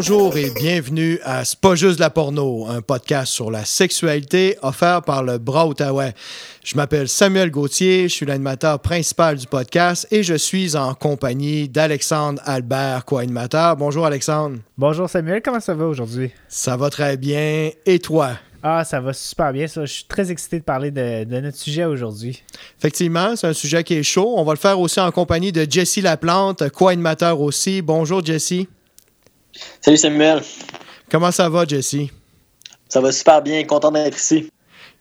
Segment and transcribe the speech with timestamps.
[0.00, 5.02] Bonjour et bienvenue à C'est pas juste la porno, un podcast sur la sexualité offert
[5.02, 6.14] par le Bras Outaouais.
[6.64, 11.68] Je m'appelle Samuel Gauthier, je suis l'animateur principal du podcast et je suis en compagnie
[11.68, 13.76] d'Alexandre Albert, co-animateur.
[13.76, 14.56] Bonjour Alexandre.
[14.78, 16.30] Bonjour Samuel, comment ça va aujourd'hui?
[16.48, 17.68] Ça va très bien.
[17.84, 18.30] Et toi?
[18.62, 19.84] Ah, ça va super bien, ça.
[19.84, 22.42] Je suis très excité de parler de, notre sujet aujourd'hui.
[22.78, 24.32] Effectivement, c'est un sujet qui est chaud.
[24.38, 27.82] On va le faire aussi en compagnie de Jessie Laplante, co-animateur aussi.
[27.82, 28.66] Bonjour Jessie.
[29.80, 30.42] Salut Samuel.
[31.10, 31.96] Comment ça va, Jesse?
[32.88, 34.50] Ça va super bien, content d'être ici.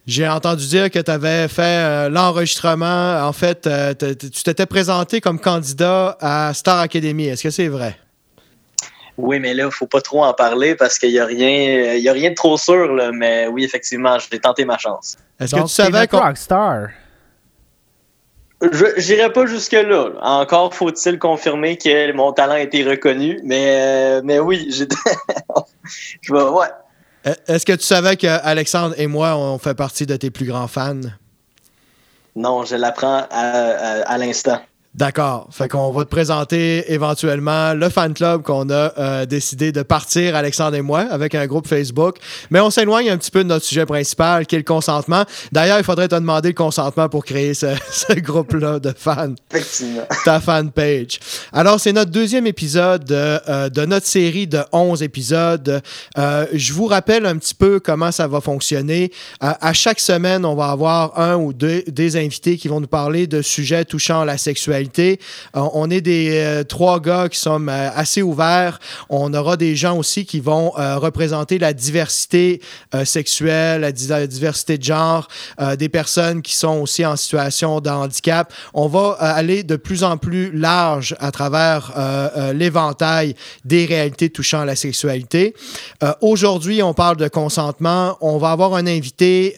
[0.06, 3.22] J'ai entendu dire que tu avais fait euh, l'enregistrement.
[3.28, 7.28] En fait, euh, tu t'étais présenté comme candidat à Star Academy.
[7.28, 7.96] Est-ce que c'est vrai?
[9.18, 12.00] Oui, mais là, il ne faut pas trop en parler parce qu'il n'y a, rien,
[12.10, 13.12] a rien de trop sûr.
[13.14, 15.18] mais oui, effectivement, j'ai tenté ma chance.
[15.40, 16.20] Est-ce que tu savais qu'on.
[16.20, 16.88] Rockstar.
[18.62, 20.12] Je n'irai pas jusque-là.
[20.22, 23.40] Encore faut-il confirmer que mon talent a été reconnu.
[23.44, 24.88] Mais, euh, mais oui, j'ai.
[26.22, 26.68] je ouais.
[27.48, 30.68] Est-ce que tu savais que Alexandre et moi, on fait partie de tes plus grands
[30.68, 31.00] fans?
[32.36, 34.60] Non, je l'apprends à l'instant.
[35.00, 35.48] D'accord.
[35.50, 40.36] Fait qu'on va te présenter éventuellement le fan club qu'on a euh, décidé de partir,
[40.36, 42.18] Alexandre et moi, avec un groupe Facebook.
[42.50, 45.24] Mais on s'éloigne un petit peu de notre sujet principal, qui est le consentement.
[45.54, 47.78] D'ailleurs, il faudrait te demander le consentement pour créer ce,
[48.14, 49.36] groupe-là de fans.
[49.54, 50.04] Effectivement.
[50.26, 51.22] Ta fan page.
[51.54, 55.82] Alors, c'est notre deuxième épisode de, euh, notre série de 11 épisodes.
[56.18, 59.14] Euh, je vous rappelle un petit peu comment ça va fonctionner.
[59.40, 63.28] à chaque semaine, on va avoir un ou deux des invités qui vont nous parler
[63.28, 65.12] de sujets touchant la sexualité euh,
[65.54, 68.80] on est des euh, trois gars qui sont euh, assez ouverts.
[69.10, 72.62] On aura des gens aussi qui vont représenter la diversité
[73.04, 75.28] sexuelle, la, diversité de genre,
[75.78, 78.54] des personnes qui sont aussi en situation de handicap.
[78.74, 81.94] On va aller de plus en plus large à travers
[82.54, 83.36] l'éventail
[83.66, 85.56] des réalités touchant la sexualité.
[86.22, 88.18] Aujourd'hui, on parle de consentement.
[88.22, 89.56] On va avoir un invité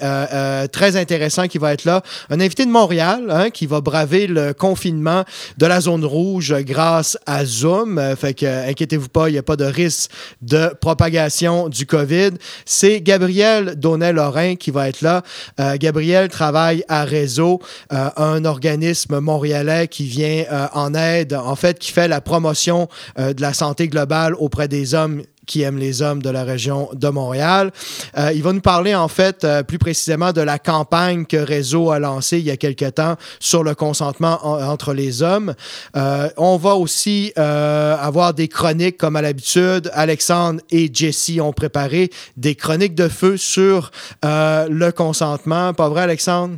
[0.71, 4.53] très intéressant qui va être là, un invité de Montréal hein, qui va braver le
[4.53, 5.10] confinement
[5.57, 7.97] de la zone rouge grâce à Zoom.
[7.97, 10.11] Euh, fait que, euh, inquiétez-vous pas, il n'y a pas de risque
[10.41, 12.31] de propagation du COVID.
[12.65, 15.23] C'est Gabriel Donnet-Lorrain qui va être là.
[15.59, 21.91] Euh, Gabriel travaille à Réseau, un organisme montréalais qui vient en aide, en fait, qui
[21.91, 26.29] fait la promotion de la santé globale auprès des hommes qui aime les hommes de
[26.29, 27.71] la région de Montréal.
[28.17, 31.91] Euh, il va nous parler en fait euh, plus précisément de la campagne que Réseau
[31.91, 35.53] a lancée il y a quelque temps sur le consentement entre les hommes.
[35.95, 39.89] Euh, on va aussi avoir des chroniques comme à l'habitude.
[39.93, 43.91] Alexandre et Jessie ont préparé des chroniques de feu sur
[44.23, 45.73] le consentement.
[45.73, 46.55] Pas vrai Alexandre?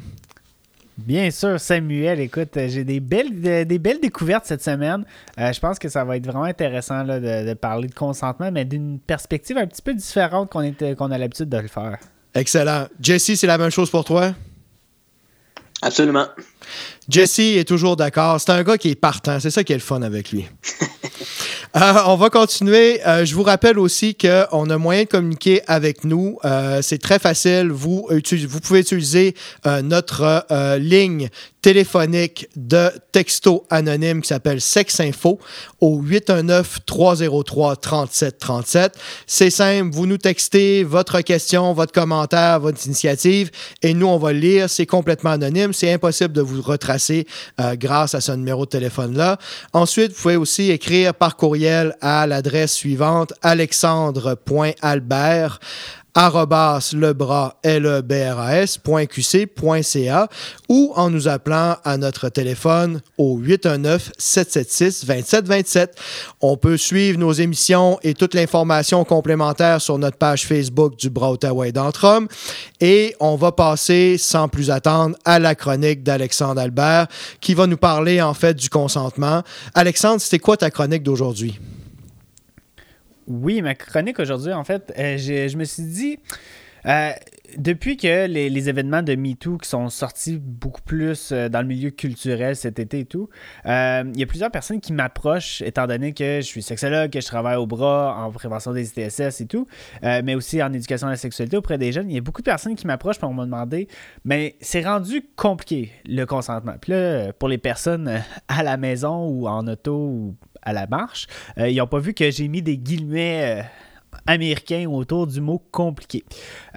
[0.98, 2.20] Bien sûr, Samuel.
[2.20, 5.04] Écoute, euh, j'ai des belles, des belles découvertes cette semaine.
[5.40, 9.00] Euh, je pense que ça va être vraiment intéressant de, parler de consentement, mais d'une
[9.00, 11.98] perspective un petit peu différente qu'on qu'on a l'habitude de le faire.
[12.36, 12.88] Excellent.
[13.02, 14.34] Jesse, c'est la même chose pour toi?
[15.82, 16.28] Absolument.
[17.10, 18.40] Jesse est toujours d'accord.
[18.40, 19.40] C'est un gars qui est partant.
[19.40, 20.48] C'est ça qui est le fun avec lui.
[21.76, 23.06] Euh, on va continuer.
[23.08, 26.38] Euh, je vous rappelle aussi qu'on a moyen de communiquer avec nous.
[26.46, 27.72] Euh, c'est très facile.
[27.72, 29.34] Vous, vous pouvez utiliser
[29.84, 30.46] notre
[30.78, 31.30] ligne
[31.64, 35.40] téléphonique de texto anonyme qui s'appelle Sexinfo
[35.84, 38.94] au 819-303-3737.
[39.28, 43.52] C'est simple, vous nous textez votre question, votre commentaire, votre initiative
[43.82, 44.70] et nous, on va le lire.
[44.70, 45.74] C'est complètement anonyme.
[45.74, 47.28] C'est impossible de vous retracer
[47.74, 49.38] grâce à ce numéro de téléphone-là.
[49.74, 55.60] Ensuite, vous pouvez aussi écrire par courrier à l'adresse suivante alexandre.albert
[56.16, 58.04] arrobas lebras, l e
[60.70, 65.88] ou en nous appelant à notre téléphone au 819-776-2727.
[66.42, 71.32] On peut suivre nos émissions et toute l'information complémentaire sur notre page Facebook du Bras
[71.32, 72.28] Outaouais d'Entre
[72.80, 77.08] Et on va passer sans plus attendre à la chronique d'Alexandre Albert
[77.42, 79.44] qui va nous parler en fait du consentement.
[79.74, 81.60] Alexandre, c'était quoi ta chronique d'aujourd'hui?
[83.28, 86.20] Oui, ma chronique aujourd'hui, en fait, euh, je, me suis dit,
[86.86, 87.12] euh,
[87.58, 91.90] depuis que les, événements de MeToo qui sont sortis beaucoup plus euh, dans le milieu
[91.92, 93.30] culturel cet été et tout,
[93.66, 97.28] il y a plusieurs personnes qui m'approchent, étant donné que je suis sexologue, que je
[97.28, 99.68] travaille au bras en prévention des ITSS et tout,
[100.02, 102.10] mais aussi en éducation à la sexualité auprès des jeunes.
[102.10, 103.88] Il y a beaucoup de personnes qui m'approchent pour me demander,
[104.26, 106.76] mais c'est rendu compliqué le consentement.
[106.82, 111.28] Puis là, pour les personnes à la maison ou en auto ou à la marche.
[111.58, 113.64] Euh, ils n'ont pas vu que j'ai mis des guillemets euh,
[114.26, 116.24] américain autour du mot compliqué.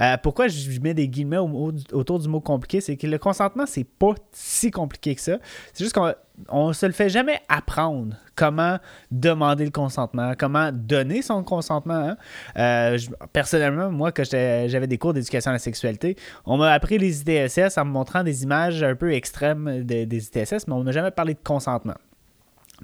[0.00, 3.84] Euh, pourquoi je mets des guillemets autour du mot compliqué, c'est que le consentement, c'est
[3.84, 5.38] pas si compliqué que ça.
[5.72, 6.12] C'est juste qu'on
[6.48, 8.78] on se le fait jamais apprendre comment
[9.10, 12.14] demander le consentement, comment donner son consentement.
[12.56, 12.96] Hein.
[13.32, 17.78] Personnellement, moi, quand j'avais des cours d'éducation à la sexualité, on m'a appris les ITSS
[17.78, 21.10] en me montrant des images un peu extrêmes des, des ITSS, mais on m'a jamais
[21.10, 21.94] parlé de consentement.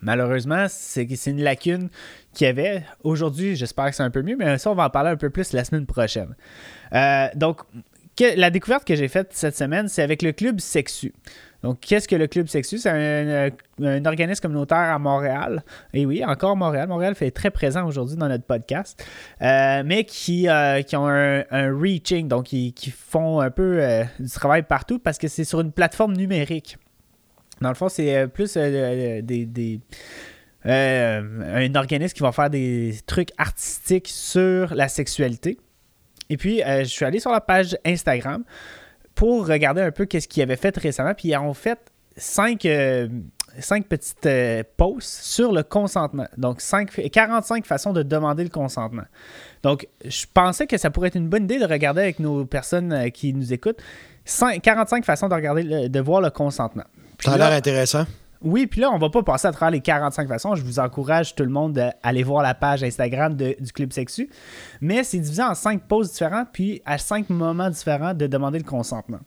[0.01, 1.89] Malheureusement, c'est une lacune
[2.33, 2.85] qu'il y avait.
[3.05, 5.31] Aujourd'hui, j'espère que c'est un peu mieux, mais ça, on va en parler un peu
[5.31, 6.35] plus la semaine prochaine.
[6.95, 7.61] Euh, donc,
[8.19, 11.13] la découverte que j'ai faite cette semaine, c'est avec le Club Sexu.
[11.63, 12.79] Donc, qu'est-ce que le Club Sexu?
[12.79, 15.63] C'est un, organisme communautaire à Montréal.
[15.93, 16.89] Et oui, encore Montréal.
[16.89, 19.05] Montréal fait très présent aujourd'hui dans notre podcast.
[19.43, 21.45] Euh, mais qui, euh, qui ont un,
[21.79, 26.15] reaching, donc qui, font un peu du travail partout parce que c'est sur une plateforme
[26.15, 26.79] numérique.
[27.63, 29.81] Dans le fond, c'est euh, plus euh, des,
[30.67, 35.59] euh, un organisme qui va faire des trucs artistiques sur la sexualité.
[36.29, 38.43] Et puis, je suis allé sur la page Instagram
[39.15, 41.13] pour regarder un peu qu'est-ce qu'ils avaient fait récemment.
[41.15, 41.79] Puis, ils ont fait
[42.17, 42.67] cinq,
[43.59, 44.29] cinq petites
[44.79, 46.27] posts sur le consentement.
[46.39, 46.63] Donc,
[47.13, 49.05] 45 façons de demander le consentement.
[49.63, 53.11] Donc, je pensais que ça pourrait être une bonne idée de regarder avec nos personnes
[53.11, 53.83] qui nous écoutent
[54.25, 56.85] 45 façons de regarder, de voir le consentement.
[57.25, 58.05] Ça a l'air intéressant.
[58.45, 60.55] Oui, puis là, on va pas passer à travers les 45 façons.
[60.57, 64.29] Je vous encourage tout le monde d'aller voir la page Instagram du Club Sexu.
[64.81, 68.65] Mais c'est divisé en cinq poses différentes, puis à cinq moments différents de demander le
[68.65, 69.21] consentement.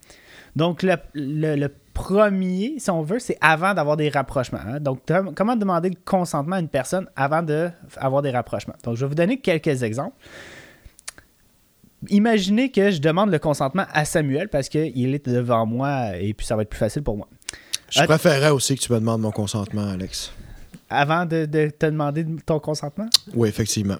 [0.55, 4.59] Donc, le, premier, si on veut, c'est avant d'avoir des rapprochements.
[4.67, 4.79] Hein.
[4.81, 4.99] Donc,
[5.33, 8.75] comment demander le consentement à une personne avant d'avoir des rapprochements?
[8.83, 10.15] Donc, je vais vous donner quelques exemples.
[12.09, 16.45] Imaginez que je demande le consentement à Samuel parce qu'il est devant moi et puis
[16.45, 17.27] ça va être plus facile pour moi.
[17.95, 20.31] Je préférerais aussi que tu me demandes mon consentement, Alex.
[20.89, 23.07] Avant de, te demander ton consentement?
[23.33, 23.97] Oui, effectivement.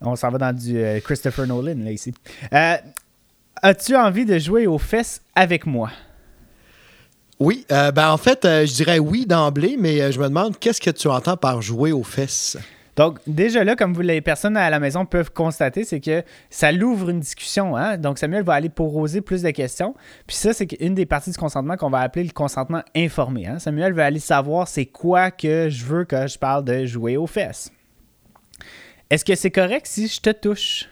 [0.00, 2.12] On s'en va dans du euh, Christopher Nolan, là, ici.
[2.52, 2.76] Euh,
[3.62, 5.90] as-tu envie de jouer aux fesses avec moi?
[7.38, 10.90] Oui, euh, ben en fait, je dirais oui d'emblée, mais je me demande qu'est-ce que
[10.90, 12.58] tu entends par jouer aux fesses?
[12.96, 16.72] Donc, déjà là, comme vous, les personnes à la maison peuvent constater, c'est que ça
[16.72, 17.76] l'ouvre une discussion.
[17.76, 17.98] Hein?
[17.98, 19.94] Donc, Samuel va aller poser plus de questions.
[20.26, 23.46] Puis ça, c'est une des parties du consentement qu'on va appeler le consentement informé.
[23.46, 23.58] Hein?
[23.58, 27.26] Samuel va aller savoir c'est quoi que je veux que je parle de jouer aux
[27.26, 27.70] fesses.
[29.10, 30.88] Est-ce que c'est correct si je te touche?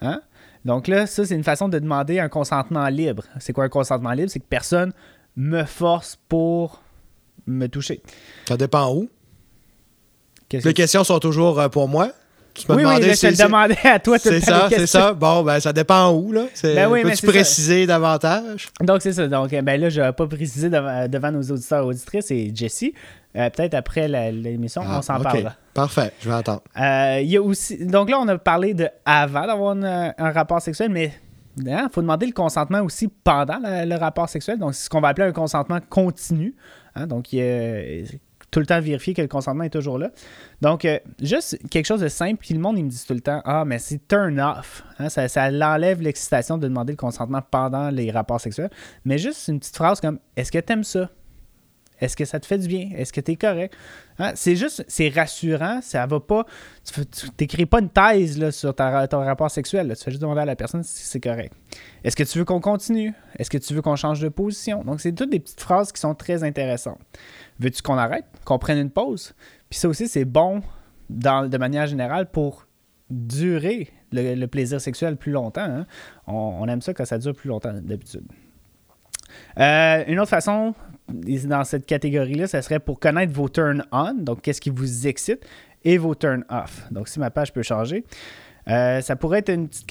[0.00, 0.22] Hein?
[0.64, 3.24] Donc là, ça, c'est une façon de demander un consentement libre.
[3.38, 4.30] C'est quoi un consentement libre?
[4.30, 4.92] C'est que personne
[5.36, 6.82] me force pour
[7.46, 8.02] me toucher.
[8.48, 9.08] Ça dépend où?
[10.52, 12.10] Les questions sont toujours euh, pour moi.
[12.54, 14.18] Tu oui, oui, je te le demandais à toi.
[14.18, 15.12] C'est ça, c'est ça.
[15.12, 16.44] Bon, ben, ça dépend où, là.
[16.62, 18.68] Ben oui, Peux-tu préciser davantage?
[18.80, 19.28] Donc, c'est ça.
[19.28, 22.26] Donc, ben là, je vais pas préciser devant, nos auditeurs et auditrices.
[22.26, 22.94] C'est Jessie.
[23.36, 25.52] Euh, peut-être après l'émission, ah, on s'en parlera.
[25.74, 26.62] Parfait, je vais attendre.
[26.80, 27.84] Euh, y a aussi...
[27.84, 31.12] Donc là, on a parlé de avant d'avoir un rapport sexuel, mais
[31.58, 34.58] il hein, faut demander le consentement aussi pendant le, rapport sexuel.
[34.58, 36.54] Donc, c'est ce qu'on va appeler un consentement continu.
[36.94, 37.06] Hein.
[37.06, 38.04] donc, il y a
[38.50, 40.10] tout le temps vérifier que le consentement est toujours là.
[40.60, 43.20] Donc, euh, juste quelque chose de simple, puis le monde, il me dit tout le
[43.20, 44.84] temps Ah, mais c'est turn off.
[44.98, 48.70] Hein, ça, ça l'enlève l'excitation de demander le consentement pendant les rapports sexuels.
[49.04, 51.10] Mais juste une petite phrase comme Est-ce que t'aimes ça
[52.00, 52.90] est-ce que ça te fait du bien?
[52.96, 53.74] Est-ce que tu es correct?
[54.18, 55.80] Hein, c'est juste, c'est rassurant.
[55.82, 56.44] Ça va pas.
[56.84, 59.94] Tu n'écris pas une thèse là, sur ton rapport sexuel.
[59.96, 61.54] Tu fais juste demander à la personne si c'est correct.
[62.04, 63.14] Est-ce que tu veux qu'on continue?
[63.38, 64.82] Est-ce que tu veux qu'on change de position?
[64.84, 67.00] Donc, c'est toutes des petites phrases qui sont très intéressantes.
[67.58, 69.34] Veux-tu qu'on arrête, qu'on prenne une pause?
[69.70, 70.62] Puis ça aussi, c'est bon
[71.10, 72.66] dans, de manière générale pour
[73.10, 75.62] durer le, plaisir sexuel plus longtemps.
[75.62, 75.86] Hein.
[76.26, 78.24] On, aime ça quand ça dure plus longtemps d'habitude.
[79.58, 80.74] Euh, une autre façon,
[81.08, 85.40] dans cette catégorie-là, ça serait pour connaître vos turn on, donc qu'est-ce qui vous excite,
[85.84, 86.86] et vos turn off.
[86.90, 88.04] Donc si ma page peut changer.
[88.68, 89.86] Euh, ça pourrait être une petite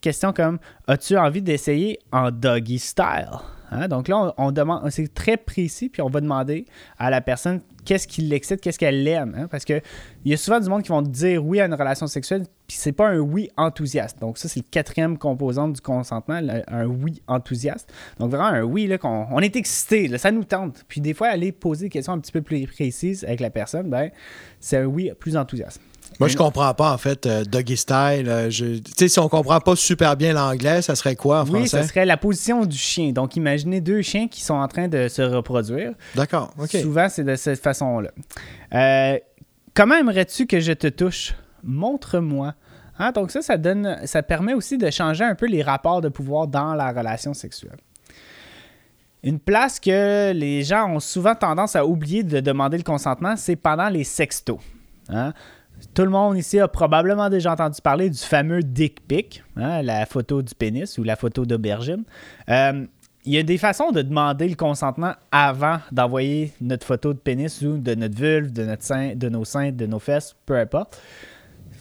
[0.00, 3.30] question comme As-tu envie d'essayer en doggy style?
[3.70, 3.88] Hein?
[3.88, 6.66] Donc là, on, demande, c'est très précis, puis on va demander
[6.98, 9.34] à la personne qu'est-ce qui l'excite, qu'est-ce qu'elle aime.
[9.36, 9.48] Hein?
[9.48, 9.82] Parce qu'il
[10.24, 12.92] y a souvent du monde qui vont dire oui à une relation sexuelle, puis c'est
[12.92, 14.20] pas un oui enthousiaste.
[14.20, 17.92] Donc ça, c'est le quatrième composant du consentement, un oui enthousiaste.
[18.18, 20.84] Donc vraiment un oui, là, qu'on on est excité, ça nous tente.
[20.88, 23.90] Puis des fois, aller poser des questions un petit peu plus précises avec la personne,
[23.90, 24.10] ben,
[24.60, 25.80] c'est un oui plus enthousiaste.
[26.20, 28.26] Moi, je comprends pas, en fait, euh, doggy style.
[28.28, 31.62] Euh, tu sais, si on comprend pas super bien l'anglais, ça serait quoi en français?
[31.62, 33.12] Oui, ça serait la position du chien.
[33.12, 35.92] Donc, imaginez deux chiens qui sont en train de se reproduire.
[36.14, 36.70] D'accord, OK.
[36.70, 38.10] Souvent, c'est de cette façon-là.
[38.74, 39.18] Euh,
[39.74, 41.34] comment aimerais-tu que je te touche?
[41.62, 42.54] Montre-moi.
[42.98, 46.08] Hein, donc, ça, ça, donne, ça permet aussi de changer un peu les rapports de
[46.08, 47.78] pouvoir dans la relation sexuelle.
[49.24, 53.56] Une place que les gens ont souvent tendance à oublier de demander le consentement, c'est
[53.56, 54.60] pendant les sextos.
[55.08, 55.32] Hein?
[55.92, 60.06] Tout le monde ici a probablement déjà entendu parler du fameux dick pic, hein, la
[60.06, 62.04] photo du pénis ou la photo d'aubergine.
[62.48, 62.86] Euh,
[63.26, 67.62] il y a des façons de demander le consentement avant d'envoyer notre photo de pénis
[67.62, 71.00] ou de notre vulve, de, notre sein, de nos seins, de nos fesses, peu importe.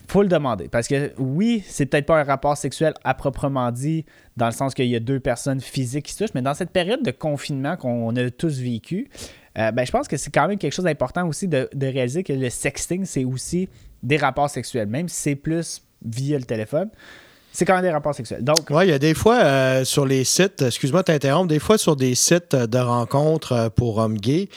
[0.07, 0.69] faut le demander.
[0.69, 4.05] Parce que oui, c'est peut-être pas un rapport sexuel à proprement dit,
[4.37, 6.71] dans le sens qu'il y a deux personnes physiques qui se touchent, mais dans cette
[6.71, 9.09] période de confinement qu'on a tous vécu,
[9.57, 12.23] euh, ben, je pense que c'est quand même quelque chose d'important aussi de, de réaliser
[12.23, 13.69] que le sexting, c'est aussi
[14.01, 16.89] des rapports sexuels, même si c'est plus via le téléphone
[17.55, 18.43] c'est quand même des rapports sexuels.
[18.43, 21.95] Donc, il y a des fois euh, sur les sites, excuse-moi t'interrompre, des fois sur
[21.95, 24.49] des sites de rencontres euh, pour hommes gays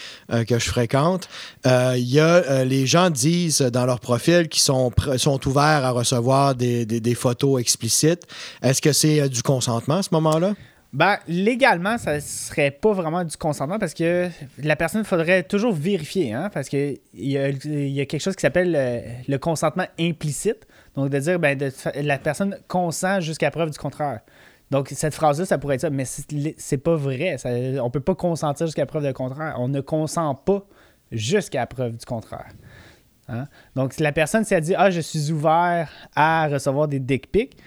[0.48, 1.28] que je fréquente,
[1.66, 6.54] il y a les gens disent dans leur profil qu'ils sont, sont ouverts à recevoir
[6.54, 8.22] des, des photos explicites.
[8.62, 10.54] Est-ce que c'est du consentement à ce moment-là?
[10.96, 16.32] Ben, légalement, ça serait pas vraiment du consentement parce que la personne faudrait toujours vérifier,
[16.32, 20.66] hein, parce qu'il y a, y a quelque chose qui s'appelle le, consentement implicite.
[20.94, 21.58] Donc, de dire, ben,
[21.96, 24.20] la personne consent jusqu'à preuve du contraire.
[24.70, 27.36] Donc, cette phrase-là, ça pourrait être ça, mais c'est pas vrai.
[27.36, 27.50] Ça,
[27.84, 29.56] on peut pas consentir jusqu'à preuve du contraire.
[29.58, 30.64] On ne consent pas
[31.12, 32.48] jusqu'à preuve du contraire.
[33.28, 33.48] Hein.
[33.74, 37.58] Donc, si la personne s'est dit, ah, je suis ouvert à recevoir des dick pics,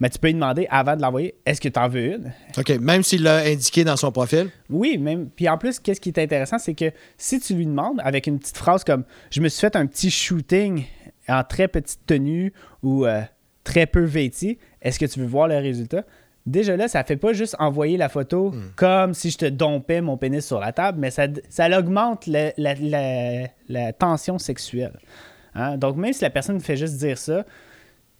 [0.00, 2.32] mais tu peux lui demander avant de l'envoyer, est-ce que tu en veux une?
[2.56, 4.50] OK, même s'il l'a indiqué dans son profil?
[4.70, 5.28] Oui, même.
[5.28, 8.38] Puis en plus, qu'est-ce qui est intéressant, c'est que si tu lui demandes avec une
[8.38, 10.84] petite phrase comme Je me suis fait un petit shooting
[11.28, 12.52] en très petite tenue
[12.82, 13.22] ou euh,
[13.64, 16.04] très peu vêti, est-ce que tu veux voir le résultat?
[16.46, 18.70] Déjà là, ça fait pas juste envoyer la photo hmm.
[18.76, 22.52] comme si je te dompais mon pénis sur la table, mais ça, ça augmente la,
[22.56, 24.98] la, tension sexuelle.
[25.54, 25.76] Hein?
[25.76, 27.44] Donc même si la personne fait juste dire ça,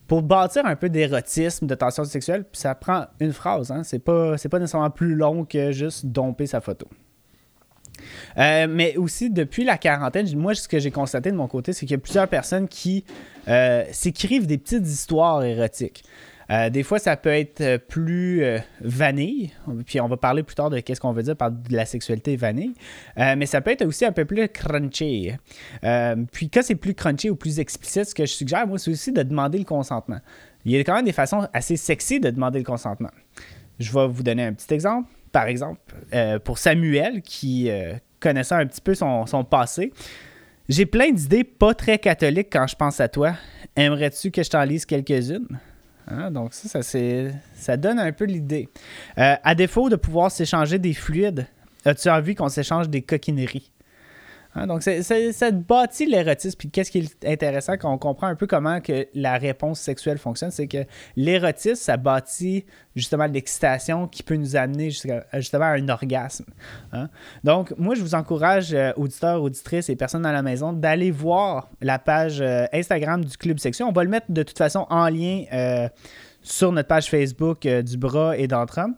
[0.09, 3.71] pour bâtir un peu d'érotisme, de tension sexuelle, ça prend une phrase.
[3.71, 3.83] Hein?
[3.85, 6.89] C'est pas, pas nécessairement plus long que juste domper sa photo.
[8.39, 11.81] Euh, mais aussi, depuis la quarantaine, moi, ce que j'ai constaté de mon côté, c'est
[11.81, 13.05] qu'il y a plusieurs personnes qui
[13.49, 16.05] euh, s'écrivent des petites histoires érotiques.
[16.51, 18.43] Euh, des fois, ça peut être plus
[18.81, 19.53] vanille,
[19.87, 22.37] puis on va parler plus tard de qu'est-ce qu'on veut dire par de la sexualité
[22.37, 22.75] vanille,
[23.17, 25.33] mais ça peut être aussi un peu plus crunchy.
[26.33, 29.13] puis quand c'est plus crunchy ou plus explicite, ce que je suggère, moi, c'est aussi
[29.13, 30.21] de demander le consentement.
[30.65, 33.11] Il y a quand même des façons assez sexy de demander le consentement.
[33.79, 35.09] Je vais vous donner un petit exemple.
[35.33, 35.81] Par exemple,
[36.45, 37.71] pour Samuel, qui,
[38.21, 39.93] connaissant un petit peu son, passé,
[40.69, 43.35] j'ai plein d'idées pas très catholiques quand je pense à toi.
[43.77, 45.59] Aimerais-tu que je t'en lise quelques-unes?
[46.11, 47.01] Hein, donc ça, ça,
[47.55, 48.69] ça, donne un peu l'idée.
[49.19, 51.47] Euh, à défaut de pouvoir s'échanger des fluides,
[51.85, 53.71] as-tu envie qu'on s'échange des coquineries?
[54.55, 56.57] Hein, donc, ça bâtit l'érotisme.
[56.59, 60.19] Puis, qu'est-ce qui est intéressant quand on comprend un peu comment que la réponse sexuelle
[60.19, 60.85] fonctionne, c'est que
[61.17, 62.65] l'érotisme, ça bâtit
[62.97, 66.47] justement l'excitation qui peut nous amener justement à un orgasme.
[66.93, 67.09] Hein.
[67.45, 71.71] Donc, moi, je vous encourage, euh, auditeurs, auditrices et personnes dans la maison, d'aller voir
[71.81, 73.89] la page euh, Instagram du Club Section.
[73.89, 75.89] On va le mettre de toute façon en lien euh,
[76.43, 78.95] sur notre page Facebook du Bras et d'Entrum.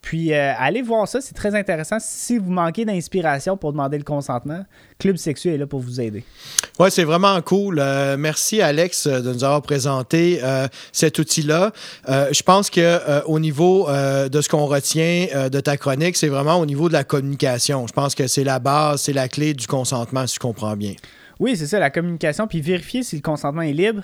[0.00, 1.96] Puis euh, allez voir ça, c'est très intéressant.
[2.00, 4.64] Si vous manquez d'inspiration pour demander le consentement,
[4.98, 6.24] Club Sexuel est là pour vous aider.
[6.78, 7.78] Oui, c'est vraiment cool.
[7.78, 10.40] Euh, merci Alex euh, de nous avoir présenté
[10.92, 11.72] cet outil-là.
[12.06, 16.66] je pense que au niveau de ce qu'on retient de ta chronique, c'est vraiment au
[16.66, 17.86] niveau de la communication.
[17.86, 20.94] Je pense que c'est la base, c'est la clé du consentement, si je comprends bien.
[21.40, 22.46] Oui, c'est ça, la communication.
[22.46, 24.02] Puis vérifier si le consentement est libre,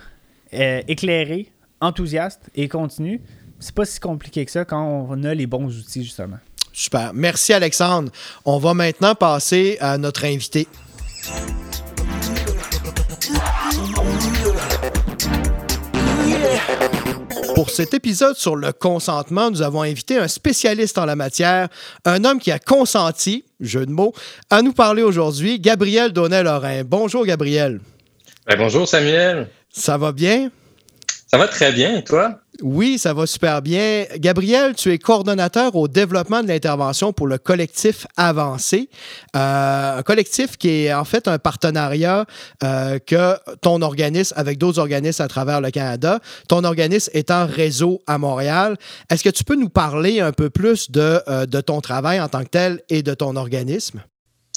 [0.53, 3.21] éclairé, enthousiaste et continu
[3.64, 6.37] c'est pas si compliqué que ça quand on a les bons outils, justement.
[6.75, 7.12] Super.
[7.14, 8.12] Merci, Alexandre.
[8.44, 10.68] On va maintenant passer à notre invité.
[17.54, 21.68] Pour cet épisode sur le consentement, nous avons invité un spécialiste en la matière,
[22.04, 24.12] un homme qui a consenti, jeu de mots,
[24.50, 26.83] à nous parler aujourd'hui, Gabriel Donnet-Lorrain.
[26.85, 27.80] Bonjour, Gabriel.
[28.47, 29.49] Ben, bonjour, Samuel.
[29.71, 30.50] Ça va bien?
[31.28, 32.44] Ça va très bien, et toi?
[32.63, 34.05] Oui, ça va super bien.
[34.17, 38.89] Gabriel, tu es coordonnateur au développement de l'intervention pour le collectif Avancé,
[39.35, 42.27] euh, un collectif qui est en fait un partenariat
[42.63, 46.21] euh, que ton organisme avec d'autres organismes à travers le Canada.
[46.49, 48.77] Ton organisme est en réseau à Montréal.
[49.11, 52.29] Est-ce que tu peux nous parler un peu plus de, euh, de ton travail en
[52.29, 54.01] tant que tel et de ton organisme?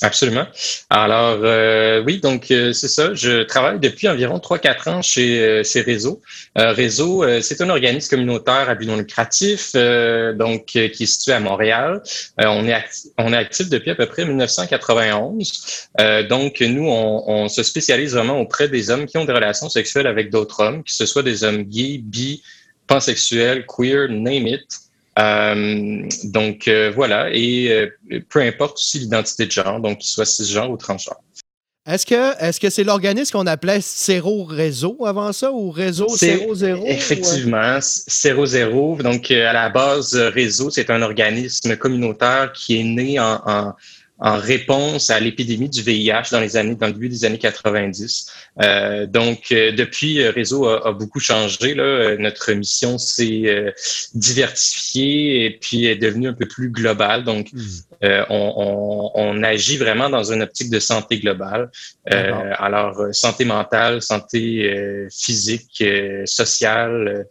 [0.04, 0.46] Absolument.
[0.92, 3.16] Alors, euh, oui, donc euh, c'est ça.
[3.16, 6.22] Je travaille depuis environ 3-4 ans chez, euh, chez Réseau.
[6.56, 12.01] Réseau, c'est un organisme communautaire à but non lucratif, donc qui est situé à Montréal.
[12.38, 12.75] on, est
[13.18, 15.89] on est actif depuis à peu près 1991.
[16.30, 20.08] donc, nous, on, on, se spécialise vraiment auprès des hommes qui ont des relations sexuelles
[20.08, 22.44] avec d'autres hommes, que ce soit des hommes gays, bi,
[22.88, 24.87] pansexuels, queer, name it.
[25.17, 30.25] Euh, donc euh, voilà, et euh, peu importe aussi l'identité de genre, donc qu'il soit
[30.25, 31.21] cisgenre ou transgenre.
[31.88, 36.53] Est-ce que est-ce que c'est l'organisme qu'on appelait Céro Réseau avant ça ou Réseau Zéro
[36.53, 36.83] Zéro?
[36.86, 38.97] Effectivement, Céro Zéro.
[39.01, 43.74] Donc, à la base, Réseau, c'est un organisme communautaire qui est né en en
[44.19, 48.31] réponse à l'épidémie du VIH dans les années, dans le début des années 90.
[48.62, 51.75] Euh, donc, euh, depuis, euh, Réseau a, a, beaucoup changé.
[51.75, 51.83] Là.
[51.83, 53.74] Euh, notre mission s'est
[54.15, 57.24] diversifiée et puis est devenue un peu plus globale.
[57.24, 58.07] Donc, hmm.
[58.29, 61.69] on, on, on, agit vraiment dans une optique de santé globale.
[62.05, 65.83] alors, santé mentale, santé physique,
[66.25, 67.27] sociale,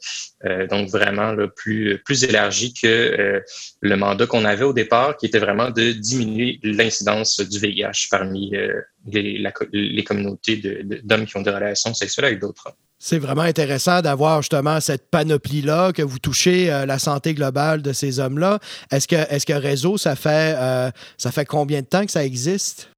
[0.71, 3.43] donc vraiment plus, plus élargi que
[3.81, 8.55] le mandat qu'on avait au départ, qui était vraiment de diminuer l'incidence du VIH parmi
[8.55, 9.43] euh, les,
[9.73, 10.57] les, communautés
[11.05, 12.75] d'hommes qui ont des relations sexuelles avec d'autres hommes.
[12.99, 17.93] C'est vraiment intéressant d'avoir justement cette panoplie-là, que vous touchez euh, la santé globale de
[17.93, 18.59] ces hommes-là.
[18.91, 22.25] Est-ce que, est que Réseau, ça fait, euh, ça fait combien de temps que ça
[22.25, 22.89] existe?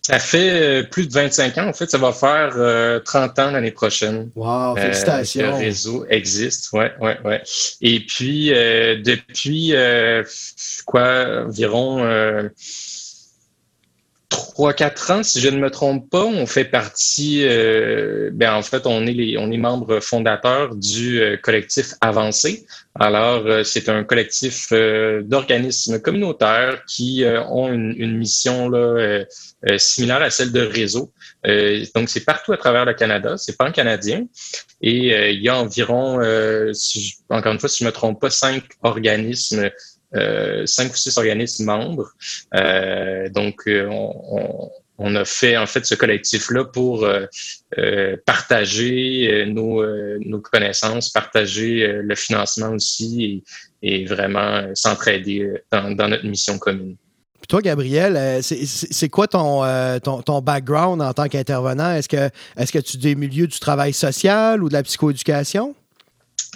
[0.00, 1.68] Ça fait plus de 25 ans.
[1.68, 4.30] En fait, ça va faire 30 ans l'année prochaine.
[4.34, 5.42] Wow, félicitations.
[5.42, 7.42] le réseau existe, ouais, ouais, ouais.
[7.82, 9.74] Et puis, depuis,
[10.86, 12.48] quoi, environ
[14.30, 18.86] 3-4 ans, si je ne me trompe pas, on fait partie, euh, ben en fait,
[18.86, 22.66] on est les, on est membre fondateur du euh, collectif Avancé.
[22.94, 24.72] Alors, euh, c'est un collectif
[25.22, 29.24] d'organismes communautaires qui ont une, mission là,
[29.78, 31.12] similaire à celle de Réseau.
[31.94, 34.26] donc, c'est partout à travers le Canada, c'est pas un Canadien.
[34.82, 36.16] Et il y a environ,
[37.30, 39.70] encore une fois, si je ne me trompe pas, cinq organismes euh,
[40.66, 42.10] cinq ou six organismes membres.
[42.54, 43.88] Euh, donc, euh,
[44.98, 47.06] on, a fait en fait ce collectif-là pour
[48.26, 53.44] partager nos, connaissances, partager le financement aussi
[53.82, 56.96] et, vraiment s'entraider dans, notre mission commune.
[57.40, 61.92] Puis toi, Gabriel, c'est quoi ton, background en tant qu'intervenant?
[61.92, 65.76] Est-ce que, est que tu es des milieux du travail social ou de la psychoéducation?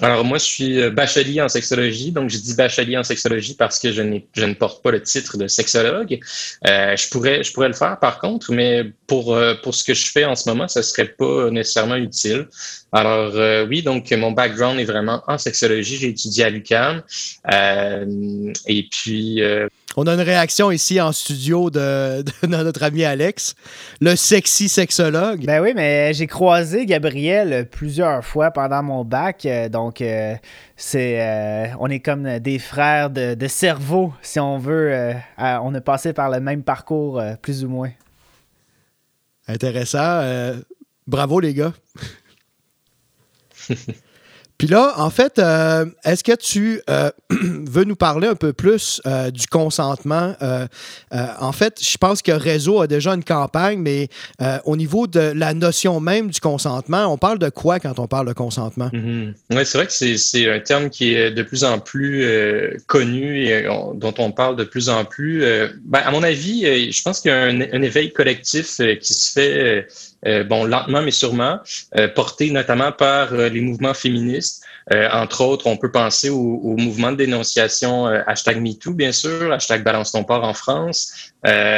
[0.00, 3.78] Alors moi, je suis euh, bachelier en sexologie, donc je dis bachelier en sexologie parce
[3.78, 4.02] que je,
[4.32, 6.18] je ne porte pas le titre de sexologue.
[6.66, 9.92] Euh, je pourrais, je pourrais le faire par contre, mais pour euh, pour ce que
[9.92, 12.48] je fais en ce moment, ça serait pas nécessairement utile.
[12.92, 13.34] Alors
[13.68, 15.96] oui, donc mon background est vraiment en sexologie.
[15.96, 17.02] J'ai étudié à l'UQAM
[18.66, 19.42] et puis.
[19.96, 23.54] On a une réaction ici en studio de, de, notre ami Alex,
[24.00, 25.44] le sexy sexologue.
[25.44, 30.34] Ben oui, mais j'ai croisé Gabriel plusieurs fois pendant mon bac, donc euh,
[30.76, 34.92] c'est euh, on est comme des frères de, de cerveau, si on veut.
[34.92, 37.90] Euh, on a passé par le même parcours, plus ou moins.
[39.46, 40.22] Intéressant.
[41.06, 41.72] bravo les gars.
[44.58, 49.00] Puis là, en fait, euh, est-ce que tu euh, veux nous parler un peu plus
[49.06, 50.34] euh, du consentement?
[51.12, 54.08] en fait, je pense que Réseau a déjà une campagne, mais
[54.64, 58.28] au niveau de la notion même du consentement, on parle de quoi quand on parle
[58.28, 58.88] de consentement?
[58.92, 59.34] Mm-hmm.
[59.50, 62.26] Oui, c'est vrai que c'est un terme qui est de plus en plus
[62.86, 65.44] connu et dont on parle de plus en plus.
[65.84, 69.32] Ben, à mon avis, je pense qu'il y a un, un, éveil collectif qui se
[69.32, 69.86] fait
[70.26, 71.58] euh, bon, lentement mais sûrement,
[71.96, 74.64] euh, porté notamment par euh, les mouvements féministes.
[74.90, 79.84] entre autres, on peut penser au, au mouvement de dénonciation hashtag MeToo, bien sûr, hashtag
[79.84, 81.32] Balance ton port en France.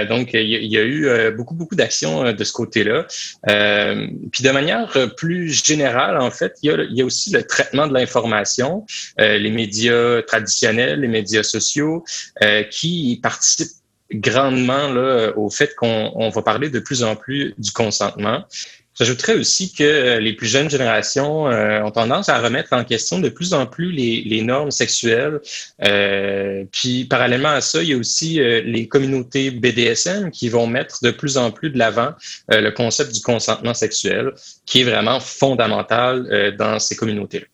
[0.09, 3.07] donc, il y, a eu beaucoup, beaucoup d'actions de ce côté-là.
[4.33, 7.93] puis de manière plus générale, en fait, il y y a aussi le traitement de
[7.93, 8.87] l'information,
[9.19, 12.05] les médias traditionnels, les médias sociaux,
[12.71, 18.45] qui participent grandement là, au fait qu'on va parler de plus en plus du consentement.
[18.97, 23.19] J'ajouterais aussi que euh, les plus jeunes générations euh, ont tendance à remettre en question
[23.19, 25.41] de plus en plus les, normes sexuelles.
[25.85, 31.03] Euh, puis parallèlement à ça, il y a aussi les communautés BDSM qui vont mettre
[31.03, 32.11] de plus en plus de l'avant
[32.49, 34.33] le concept du consentement sexuel,
[34.67, 37.47] qui est vraiment fondamental dans ces communautés-là.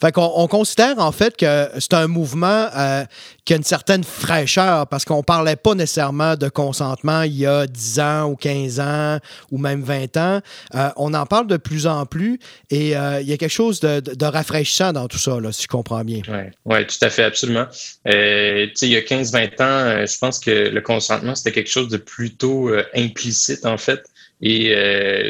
[0.00, 3.04] Fait qu'on on considère en fait que c'est un mouvement euh,
[3.44, 7.66] qui a une certaine fraîcheur parce qu'on parlait pas nécessairement de consentement il y a
[7.66, 9.18] 10 ans ou 15 ans
[9.50, 10.40] ou même 20 ans.
[10.74, 12.38] Euh, on en parle de plus en plus
[12.70, 15.68] et euh, il y a quelque chose de, rafraîchissant dans tout ça, là, si je
[15.68, 16.22] comprends bien.
[16.28, 17.66] Oui, ouais, tout à fait, absolument.
[18.06, 22.70] il y a 15-20 ans, je pense que le consentement, c'était quelque chose de plutôt
[22.94, 24.02] implicite en fait.
[24.40, 24.74] Et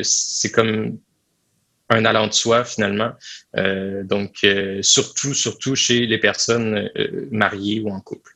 [0.03, 0.99] c'est comme
[1.93, 3.13] un allant de soi finalement.
[3.57, 8.33] Euh, donc, euh, surtout, surtout chez les personnes euh, mariées ou en couple.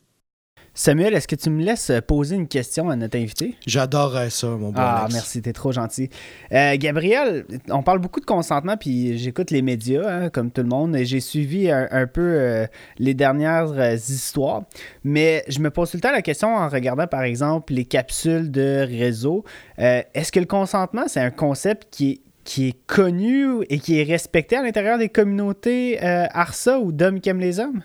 [0.79, 3.55] Samuel, est-ce que tu me laisses poser une question à notre invité?
[3.67, 5.15] J'adorerais ça, mon bon Ah, Alex.
[5.15, 6.11] merci, t'es trop gentil.
[6.53, 10.69] Euh, Gabriel, on parle beaucoup de consentement, puis j'écoute les médias, hein, comme tout le
[10.69, 12.67] monde, et j'ai suivi un, un peu euh,
[12.99, 14.65] les dernières euh, histoires.
[15.03, 18.51] Mais je me pose tout le temps la question en regardant, par exemple, les capsules
[18.51, 19.45] de réseau.
[19.79, 24.01] Euh, Est-ce que le consentement, c'est un concept qui est qui est connu et qui
[24.01, 27.83] est respecté à l'intérieur des communautés euh, ARSA ou d'hommes qui aiment les hommes?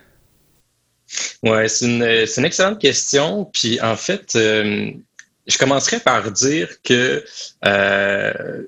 [1.43, 3.49] Ouais, c'est une, c'est une excellente question.
[3.51, 4.91] Puis en fait, euh,
[5.47, 7.25] je commencerai par dire que
[7.65, 8.63] euh,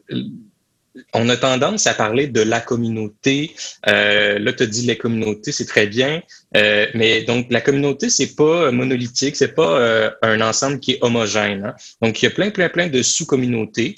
[1.14, 3.56] on a tendance à parler de la communauté.
[3.88, 6.22] Euh, là, tu as dit les communautés, c'est très bien.
[6.58, 11.00] Euh, mais donc, la communauté, c'est pas monolithique, c'est pas euh, un ensemble qui est
[11.02, 11.66] homogène.
[11.66, 11.76] hein.
[12.02, 13.96] Donc, il y a plein, plein, plein de sous-communautés.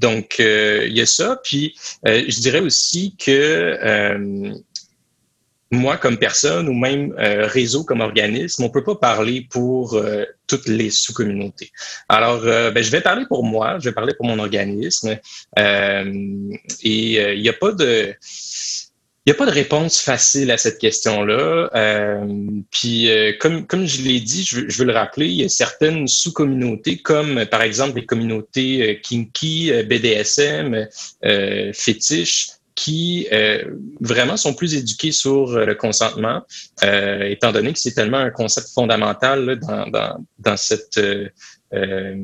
[0.00, 1.38] Donc, euh, il y a ça.
[1.44, 1.74] Puis,
[2.08, 4.54] euh, je dirais aussi que euh,
[5.70, 10.02] moi, comme personne, ou même réseau comme organisme, on peut pas parler pour
[10.48, 11.70] toutes les sous-communautés.
[12.08, 15.16] Alors, ben, je vais parler pour moi, je vais parler pour mon organisme.
[15.56, 18.12] Et il n'y a pas de...
[19.26, 21.68] Il n'y a pas de réponse facile à cette question-là.
[21.74, 22.26] Euh,
[22.70, 25.44] puis, euh, comme, comme je l'ai dit, je veux, je veux le rappeler, il y
[25.44, 30.88] a certaines sous-communautés, comme par exemple les communautés euh, kinky, euh, BDSM,
[31.26, 33.62] euh, fétiche, qui euh,
[34.00, 36.40] vraiment sont plus éduqués sur le consentement,
[36.82, 40.98] étant donné que c'est tellement un concept fondamental là, dans, dans, dans cette
[41.72, 42.14] euh,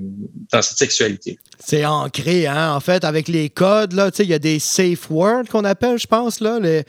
[0.53, 1.39] dans cette sexualité.
[1.59, 2.73] C'est ancré, hein?
[2.75, 6.07] En fait, avec les codes, là, il y a des safe words qu'on appelle, je
[6.07, 6.59] pense, là.
[6.61, 6.85] les-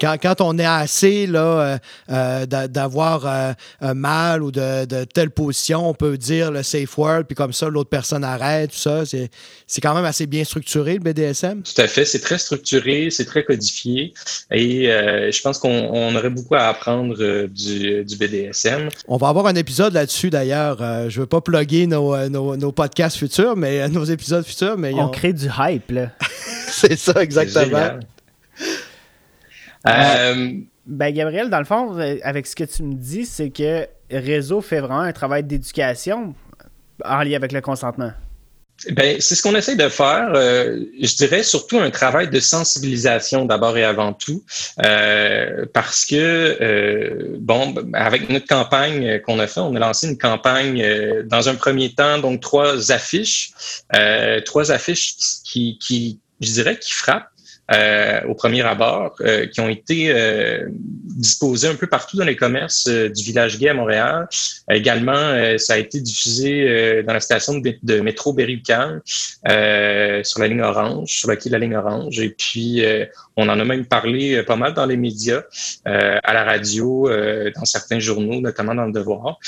[0.00, 1.78] Quand, quand on est assez là, euh,
[2.10, 6.62] euh, d'a- d'avoir euh, un mal ou de, de telle position, on peut dire le
[6.62, 9.04] safe word, puis comme ça, l'autre personne arrête, tout ça.
[9.04, 9.30] C'est
[9.66, 11.62] c'est quand même assez bien structuré, le BDSM.
[11.62, 14.14] Tout à fait, c'est très structuré, c'est très codifié,
[14.50, 18.88] et euh, je pense qu'on on aurait beaucoup à apprendre euh, du, du BDSM.
[19.08, 20.78] On va avoir un épisode là-dessus, d'ailleurs.
[20.80, 24.44] Euh, je veux pas plugger nos, euh, nos, nos podcasts futurs, mais euh, nos épisodes
[24.44, 26.10] futurs, mais ils On ont- crée du hype, là.
[26.70, 27.98] c'est ça, C'est exactement.
[29.86, 30.38] Génial.
[30.38, 30.52] Euh,
[30.86, 34.60] Ben, Gabriel, dans le fond, euh, avec ce que tu me dis, c'est que Réseau
[34.60, 36.34] fait vraiment un travail d'éducation
[37.04, 38.12] en lien avec le consentement.
[38.92, 40.32] Ben, c'est ce qu'on essaie de faire.
[40.34, 44.42] euh, je dirais surtout un travail de sensibilisation d'abord et avant tout,
[44.84, 50.16] euh, parce que euh, bon, avec notre campagne qu'on a fait, on a lancé une
[50.18, 53.52] campagne euh, dans un premier temps, donc trois affiches,
[53.94, 55.14] euh, trois affiches
[55.44, 57.29] qui, qui, je dirais, qui frappent.
[57.72, 60.68] Euh, au premier abord, euh, qui ont été euh,
[61.20, 64.28] disposées un peu partout dans les commerces euh, du village gay à Montréal.
[64.70, 69.00] Également, euh, ça a été diffusé euh, dans la station de, métro Berry-UQAM,
[70.24, 72.18] sur la ligne orange, sur le quai de la ligne orange.
[72.20, 72.82] Et puis,
[73.36, 75.42] on en a même parlé pas mal dans les médias,
[75.84, 77.08] à la radio,
[77.54, 79.38] dans certains journaux, notamment dans le Devoir.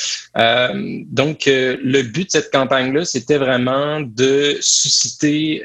[1.11, 5.63] Donc, le but de cette campagne-là, c'était vraiment de susciter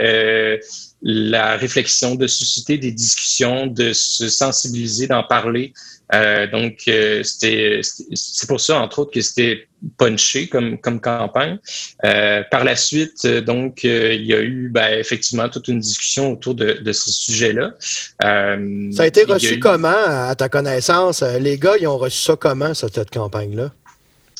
[1.01, 5.73] la réflexion, de susciter des discussions, de se sensibiliser, d'en parler.
[6.13, 7.81] Euh, donc, euh, c'était,
[8.13, 11.59] c'est pour ça, entre autres, que c'était punché comme, comme campagne.
[12.05, 16.55] Euh, par la suite, donc, il y a eu ben, effectivement toute une discussion autour
[16.55, 17.73] de, de ce sujet-là.
[18.21, 21.21] Ça a été reçu eu- comment, à ta connaissance?
[21.21, 23.71] Les gars, ils ont reçu ça comment, cette, cette campagne-là?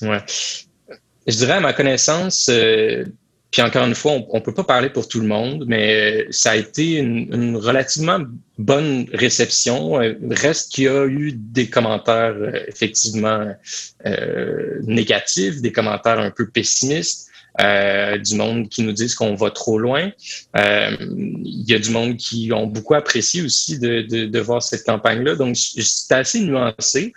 [0.02, 0.24] Ouais.
[1.28, 2.50] Je dirais à ma connaissance,
[3.52, 6.28] puis encore une fois, on, on peut pas parler pour tout le monde, mais euh,
[6.32, 8.20] ça a été une, relativement
[8.58, 10.02] bonne réception.
[10.02, 13.54] Euh, Reste qu'il y a eu des commentaires euh, effectivement
[14.84, 17.30] négatifs, des commentaires un peu pessimistes.
[17.60, 20.12] du monde qui nous disent qu'on va trop loin.
[20.56, 25.36] Il y a du monde qui ont beaucoup apprécié aussi de, de, voir cette campagne-là.
[25.36, 27.14] Donc, c'était assez nuancé.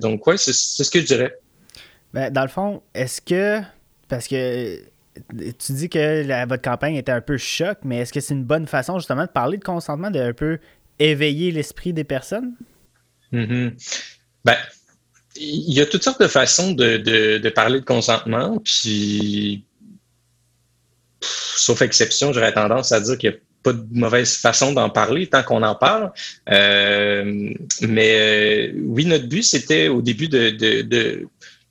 [0.00, 1.34] Donc, ouais, c'est c'est ce que je dirais.
[2.12, 3.60] Ben, dans le fond, est-ce que.
[4.08, 4.80] Parce que
[5.58, 8.66] tu dis que votre campagne était un peu choc, mais est-ce que c'est une bonne
[8.66, 10.58] façon justement de parler de consentement, de un peu
[10.98, 12.54] éveiller l'esprit des personnes?
[13.32, 13.74] Mhm.
[14.44, 14.56] Ben,
[15.36, 19.64] il y a toutes sortes de façons de, de, parler de consentement, puis
[21.20, 25.26] sauf exception, j'aurais tendance à dire qu'il n'y a pas de mauvaise façon d'en parler
[25.26, 26.12] tant qu'on en parle.
[26.50, 31.28] Euh, mais euh, oui, notre but, c'était au début de, de,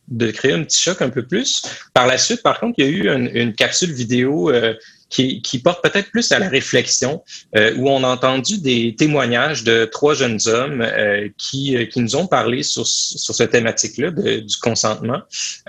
[0.10, 1.62] de, créer un petit choc un peu plus.
[1.94, 4.74] Par la suite, par contre, il y a eu une, une capsule vidéo euh,
[5.10, 7.24] qui, qui porte peut-être plus à la réflexion,
[7.56, 12.00] euh, où on a entendu des témoignages de trois jeunes hommes euh, qui, euh, qui
[12.00, 15.22] nous ont parlé sur, sur cette thématique-là du consentement.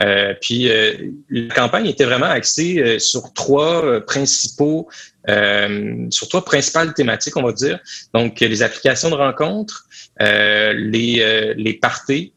[0.02, 0.94] Euh, puis euh,
[1.30, 4.88] la campagne était vraiment axée sur trois principaux,
[5.28, 7.78] euh, sur trois principales thématiques, on va dire.
[8.14, 9.86] Donc les applications de rencontres,
[10.20, 12.32] euh, les, euh, les parties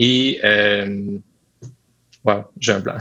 [0.00, 1.18] Et, euh,
[2.24, 2.98] wow, j'ai un blanc.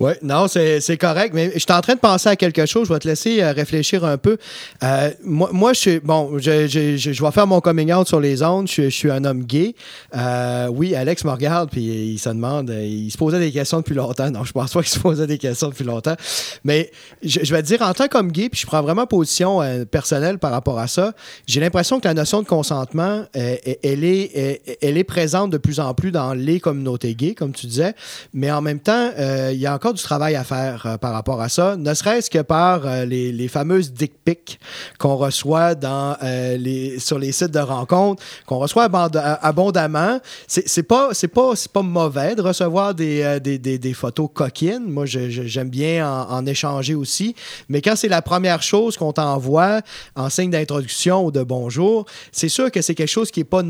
[0.00, 2.86] Oui, non, c'est correct, mais je suis en train de penser à quelque chose.
[2.86, 4.38] Je vais te laisser euh, réfléchir un peu.
[4.84, 5.98] Euh, moi, moi, je suis.
[5.98, 8.68] Bon, je, je, je, vais faire mon coming out sur les ondes.
[8.68, 9.74] Je, je suis un homme gay.
[10.16, 12.70] Euh, oui, Alex me regarde, puis il se demande.
[12.70, 14.30] Il se posait des questions depuis longtemps.
[14.30, 16.14] Non, je pense pas qu'il se posait des questions depuis longtemps.
[16.62, 16.92] Mais
[17.24, 20.52] je, vais te dire, en tant qu'homme gay, puis je prends vraiment position personnelle par
[20.52, 21.12] rapport à ça,
[21.48, 25.92] j'ai l'impression que la notion de consentement, elle, est, elle, est présente de plus en
[25.92, 27.94] plus dans les communautés gays, comme tu disais.
[28.32, 29.10] Mais en même temps,
[29.50, 32.30] il y a encore du travail à faire euh, par rapport à ça, ne serait-ce
[32.30, 34.60] que par euh, les, fameuses dick pics
[34.98, 40.20] qu'on reçoit dans, euh, les, sur les sites de rencontres, qu'on reçoit abondamment.
[40.46, 44.84] C'est pas, pas, pas mauvais de recevoir des, des, photos coquines.
[44.86, 47.34] Moi, j'aime bien en, échanger aussi.
[47.68, 49.80] Mais quand c'est la première chose qu'on t'envoie
[50.14, 53.62] en signe d'introduction ou de bonjour, c'est sûr que c'est quelque chose qui est pas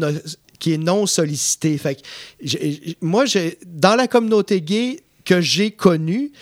[0.59, 1.79] qui est non sollicité.
[1.79, 2.01] Fait
[3.01, 3.25] moi,
[3.67, 6.33] dans la communauté gay, que j'ai connu,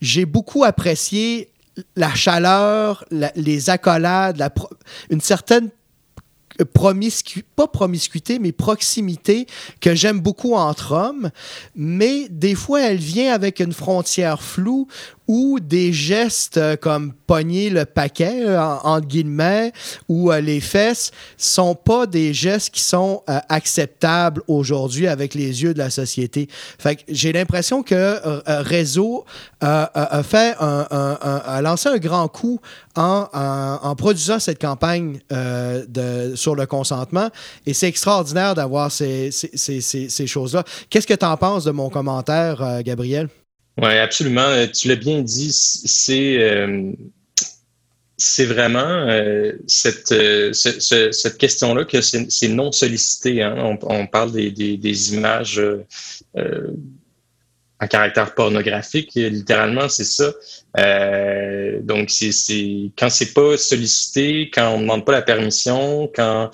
[0.00, 1.52] j'ai beaucoup apprécié
[1.94, 3.04] la chaleur,
[3.36, 4.44] les accolades,
[5.10, 5.70] une certaine
[6.74, 9.46] promiscuité, pas promiscuité, mais proximité
[9.80, 11.30] que j'aime beaucoup entre hommes,
[11.76, 14.88] mais des fois elle vient avec une frontière floue
[15.28, 19.72] ou des gestes euh, comme pogner le paquet, euh, entre guillemets,
[20.08, 25.74] ou euh, les fesses, sont pas des gestes qui sont acceptables aujourd'hui avec les yeux
[25.74, 26.48] de la société.
[26.78, 28.20] Fait que j'ai l'impression que
[28.62, 29.24] Réseau
[29.60, 30.86] a fait un,
[31.20, 32.60] a lancé un grand coup
[32.96, 37.28] en, en, produisant cette campagne de, sur le consentement.
[37.66, 40.64] Et c'est extraordinaire d'avoir ces, ces, ces, ces choses-là.
[40.90, 43.28] Qu'est-ce que tu en penses de mon commentaire, Gabriel?
[43.78, 44.48] Oui, absolument.
[44.48, 46.92] Euh, tu l'as bien dit, c'est euh,
[48.18, 50.14] c'est vraiment euh, cette,
[50.52, 53.42] cette question-là que c'est non sollicité.
[53.42, 53.78] Hein.
[53.82, 55.60] On, parle des, des, images
[57.80, 60.32] à caractère pornographique, littéralement, c'est ça.
[61.80, 66.50] donc, c'est quand c'est pas sollicité, quand on ne demande pas la permission, quand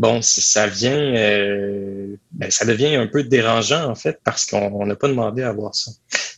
[0.00, 4.96] bon, ça vient, euh, ben, ça devient un peu dérangeant en fait parce qu'on n'a
[4.96, 5.92] pas demandé à voir ça.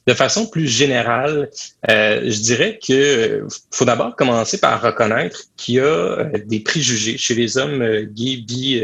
[0.07, 1.51] De façon plus générale,
[1.89, 7.17] euh, je dirais que faut d'abord commencer par reconnaître qu'il y a euh, des préjugés
[7.19, 8.83] chez les hommes gays, bi,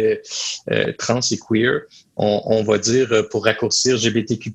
[0.98, 1.82] trans et queer.
[2.16, 4.52] On, on, va dire pour raccourcir LGBTQ+.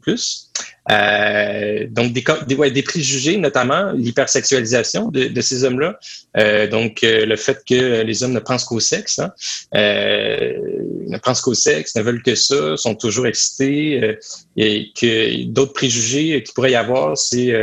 [0.92, 5.98] Euh, donc, des, préjugés, notamment l'hypersexualisation de, ces hommes-là.
[6.38, 9.32] Euh, donc, euh, le fait que les hommes ne pensent qu'au sexe, hein,
[9.74, 14.18] ne pensent qu'au sexe, ne veulent que ça, sont toujours excités,
[14.58, 17.54] et que d'autres préjugés qu'il pourrait y avoir, c'est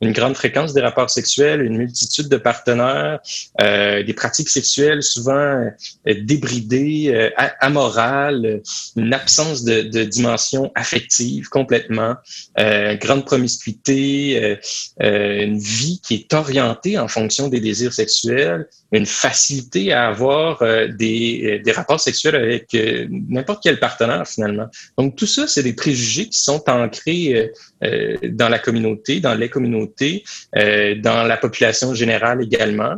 [0.00, 3.20] une grande fréquence des rapports sexuels, une multitude de partenaires,
[3.58, 5.70] des pratiques sexuelles souvent
[6.04, 8.62] débridées, amorales,
[8.96, 12.16] une absence de dimension affective complètement.
[12.58, 14.56] Euh, grande promiscuité, euh,
[15.02, 20.62] euh, une vie qui est orientée en fonction des désirs sexuels, une facilité à avoir
[20.96, 22.68] des, des, rapports sexuels avec
[23.10, 24.68] n'importe quel partenaire finalement.
[24.96, 27.50] Donc tout ça, c'est des préjugés qui sont ancrés
[27.82, 32.96] dans la communauté, dans les communautés, dans la population générale également.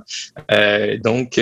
[1.02, 1.40] donc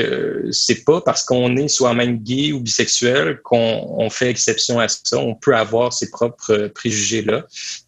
[0.51, 5.19] c'est pas parce qu'on est soi-même gay ou bisexuel qu'on fait exception à ça.
[5.19, 7.45] On peut avoir ses propres préjugés là.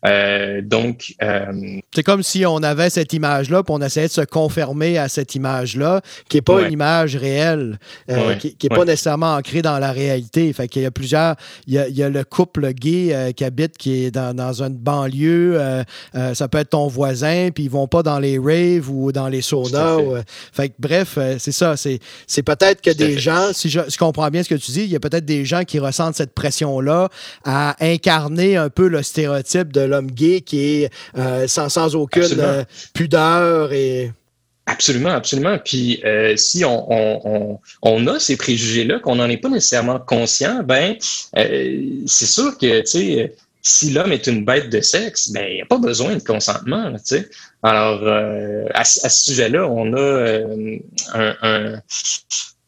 [0.06, 1.14] Euh, donc.
[1.22, 5.08] Euh, c'est comme si on avait cette image-là, puis on essayait de se conformer à
[5.08, 7.78] cette image-là, qui n'est pas une image réelle,
[8.10, 10.52] euh, qui n'est pas nécessairement ancrée dans la réalité.
[10.52, 11.36] Fait qu'il y a plusieurs.
[11.66, 15.37] Il y a, le couple gay qui habite, qui est dans, dans une banlieue.
[16.12, 19.42] Ça peut être ton voisin, puis ils vont pas dans les raves ou dans les
[19.42, 19.98] saunas.
[20.52, 21.74] fait que, bref, c'est ça.
[21.76, 24.96] C'est peut-être que des gens, si je, comprends bien ce que tu dis, il y
[24.96, 27.08] a peut-être des gens qui ressentent cette pression-là
[27.44, 32.38] à incarner un peu le stéréotype de l'homme gay qui est euh, sans, sans, aucune
[32.38, 34.12] euh, pudeur et.
[34.66, 35.58] Absolument, absolument.
[35.64, 40.62] Puis euh, si on, on, on, a ces préjugés-là, qu'on n'en est pas nécessairement conscient,
[40.62, 45.54] ben c'est sûr que tu sais, si l'homme est une bête de sexe, ben il
[45.56, 46.92] n'y a pas besoin de consentement.
[46.92, 47.28] Tu sais.
[47.62, 50.40] Alors à, à, ce sujet-là, on a
[51.14, 51.82] un, un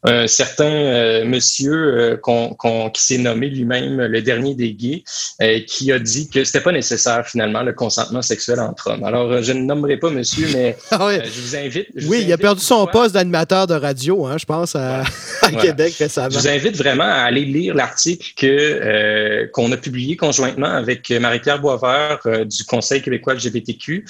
[0.02, 5.04] un certain euh, monsieur euh, qui s'est nommé lui-même le dernier des gays,
[5.42, 9.04] euh, qui a dit que c'était pas nécessaire finalement le consentement sexuel entre hommes.
[9.04, 11.88] Alors je ne nommerai pas monsieur, mais ah je vous invite.
[12.06, 15.02] oui, il a perdu son poste d'animateur de radio, hein, je pense, à,
[15.60, 16.30] Québec récemment.
[16.30, 21.60] Je vous invite vraiment à aller lire l'article que qu'on a publié conjointement avec Marie-Pierre
[21.60, 24.06] Boisvert du Conseil québécois LGBTQ.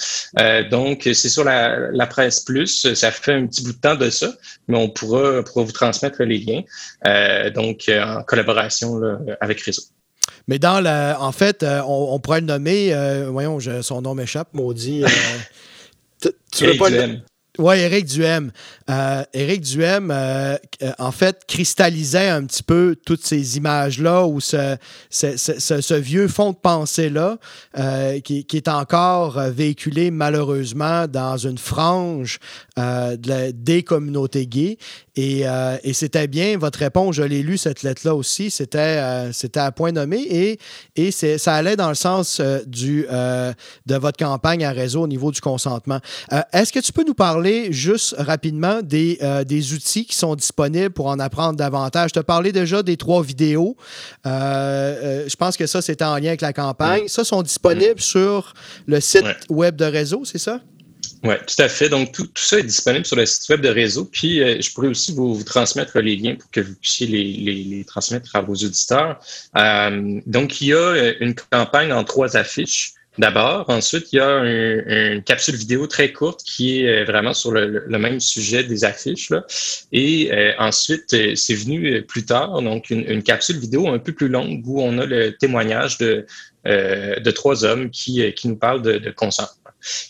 [0.69, 4.09] donc c'est sur la, la, presse plus, ça fait un petit bout de temps de
[4.09, 4.31] ça,
[4.67, 6.61] mais on pourra, pourra vous transmettre les liens,
[7.07, 9.01] euh, donc euh, en collaboration
[9.39, 9.83] avec Réseau.
[10.47, 12.93] mais dans la, en fait, on, pourrait le nommer,
[13.29, 15.03] voyons, son nom m'échappe, maudit.
[16.51, 16.89] tu veux pas
[17.59, 18.51] oui, Éric Duhem.
[18.89, 24.39] Euh, Éric Duhem, euh, euh, en fait, cristallisait un petit peu toutes ces images-là ou
[24.39, 24.77] ce,
[25.09, 27.37] ce, vieux fond de pensée-là
[28.23, 32.39] qui, est encore véhiculé malheureusement dans une frange
[32.77, 34.77] des communautés gays.
[35.15, 35.43] Et,
[35.93, 37.15] c'était bien votre réponse.
[37.15, 38.49] Je l'ai lu, cette lettre-là aussi.
[38.49, 40.59] C'était, c'était à point nommé et,
[40.95, 45.41] et ça allait dans le sens du, de votre campagne à réseau au niveau du
[45.41, 45.99] consentement.
[46.53, 50.91] est-ce que tu peux nous parler juste rapidement des, euh, des, outils qui sont disponibles
[50.91, 52.11] pour en apprendre davantage?
[52.13, 53.75] Je te parlais déjà des trois vidéos.
[54.25, 57.07] Euh, euh, je pense que ça, c'était en lien avec la campagne.
[57.07, 58.53] Ça sont disponibles sur
[58.85, 60.61] le site web de réseau, c'est ça?
[61.23, 61.89] Oui, tout à fait.
[61.89, 64.05] Donc, tout, ça est disponible sur le site web de réseau.
[64.05, 68.35] Puis, je pourrais aussi vous, transmettre les liens pour que vous puissiez les, les, transmettre
[68.35, 69.19] à vos auditeurs.
[70.25, 73.69] donc, il y a une campagne en trois affiches d'abord.
[73.69, 77.85] Ensuite, il y a une capsule vidéo très courte qui est euh, vraiment sur le,
[77.87, 79.29] même sujet des affiches.
[79.29, 79.45] Là.
[79.91, 84.27] Et euh, ensuite, euh, c'est venu plus tard, donc une, capsule vidéo un peu plus
[84.27, 86.25] longue où on a le témoignage de,
[86.65, 89.60] de trois hommes qui, qui nous parlent de, de consentement.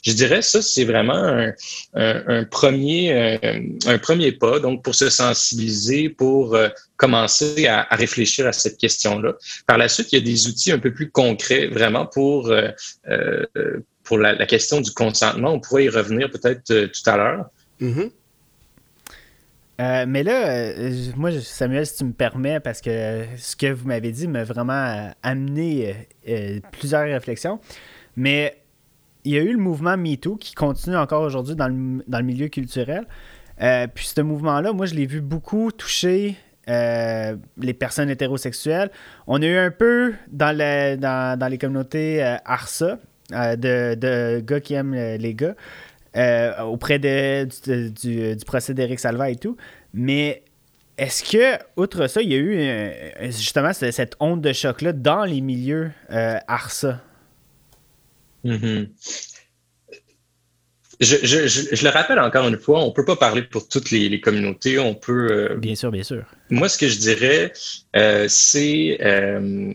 [0.04, 1.52] Je dirais ça, c'est vraiment
[1.94, 3.40] un, premier,
[3.86, 9.34] un, premier pas, donc pour se sensibiliser, pour euh, commencer à, réfléchir à cette question-là.
[9.68, 12.70] Par la suite, il y a des outils un peu plus concrets, vraiment pour euh,
[13.10, 13.46] euh,
[14.04, 15.52] pour la, question du consentement.
[15.52, 17.46] On pourrait y revenir peut-être tout à l'heure.
[17.82, 18.12] Mm-hmm.
[20.08, 20.74] mais là,
[21.16, 25.12] moi, Samuel, si tu me permets, parce que ce que vous m'avez dit m'a vraiment
[25.24, 25.96] amené
[26.72, 27.60] plusieurs réflexions.
[28.18, 28.61] Mais
[29.24, 33.06] il y a eu le mouvement MeToo qui continue encore aujourd'hui dans le, milieu culturel.
[33.62, 36.36] Euh, puis ce mouvement-là, moi, je l'ai vu beaucoup toucher
[36.70, 38.90] euh, les personnes hétérosexuelles.
[39.28, 42.98] On a eu un peu dans, dans, les communautés euh, ARSA,
[43.30, 45.56] de, gars qui aiment les gars,
[46.64, 47.48] auprès de,
[48.36, 49.56] du, procès d'Éric Salva et tout.
[49.94, 50.44] Mais
[50.98, 55.42] est-ce que, outre ça, il y a eu justement cette onde de choc-là dans les
[55.42, 57.00] milieux ARSA?
[58.46, 58.88] Mm-hmm.
[61.02, 64.78] Je, le rappelle encore une fois, on ne peut pas parler pour toutes les, communautés.
[64.78, 65.32] On peut.
[65.32, 66.26] Euh, bien sûr, bien sûr.
[66.52, 67.54] Moi, ce que je dirais,
[67.96, 69.74] euh, c'est euh,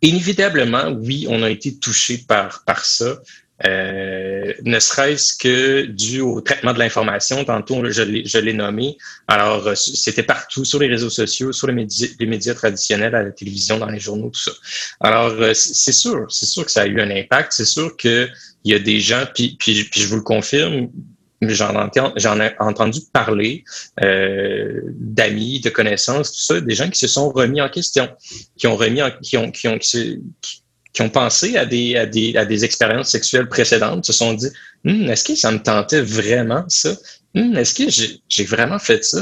[0.00, 3.20] inévitablement, oui, on a été touché par, par ça.
[3.66, 7.44] Euh, ne serait-ce que dû au traitement de l'information.
[7.44, 8.96] Tantôt, je l'ai nommé.
[9.26, 13.22] Alors, euh, c'était partout, sur les réseaux sociaux, sur les médias, les médias traditionnels, à
[13.22, 14.52] la télévision, dans les journaux, tout ça.
[15.00, 17.52] Alors, euh, c'est sûr, c'est sûr que ça a eu un impact.
[17.52, 18.30] C'est sûr qu'il
[18.64, 20.88] y a des gens, puis, puis, puis je vous le confirme,
[21.42, 23.64] j'en ai entendu parler
[24.02, 28.08] euh, d'amis, de connaissances, tout ça, des gens qui se sont remis en question,
[28.56, 30.20] qui ont remis en, qui ont, qui ont, qui
[31.00, 34.48] ont pensé à des, à des, à des expériences sexuelles précédentes, se sont dit
[34.84, 36.96] hm, est-ce que ça me tentait vraiment ça?
[37.34, 37.84] Hm, Est-ce que
[38.28, 39.20] j'ai vraiment fait ça?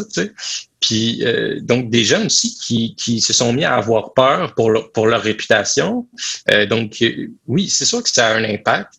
[0.81, 4.71] Puis euh, donc des gens aussi qui, qui se sont mis à avoir peur pour
[4.71, 6.07] leur, pour leur réputation.
[6.51, 8.95] Euh, donc euh, oui, c'est sûr que ça a un impact.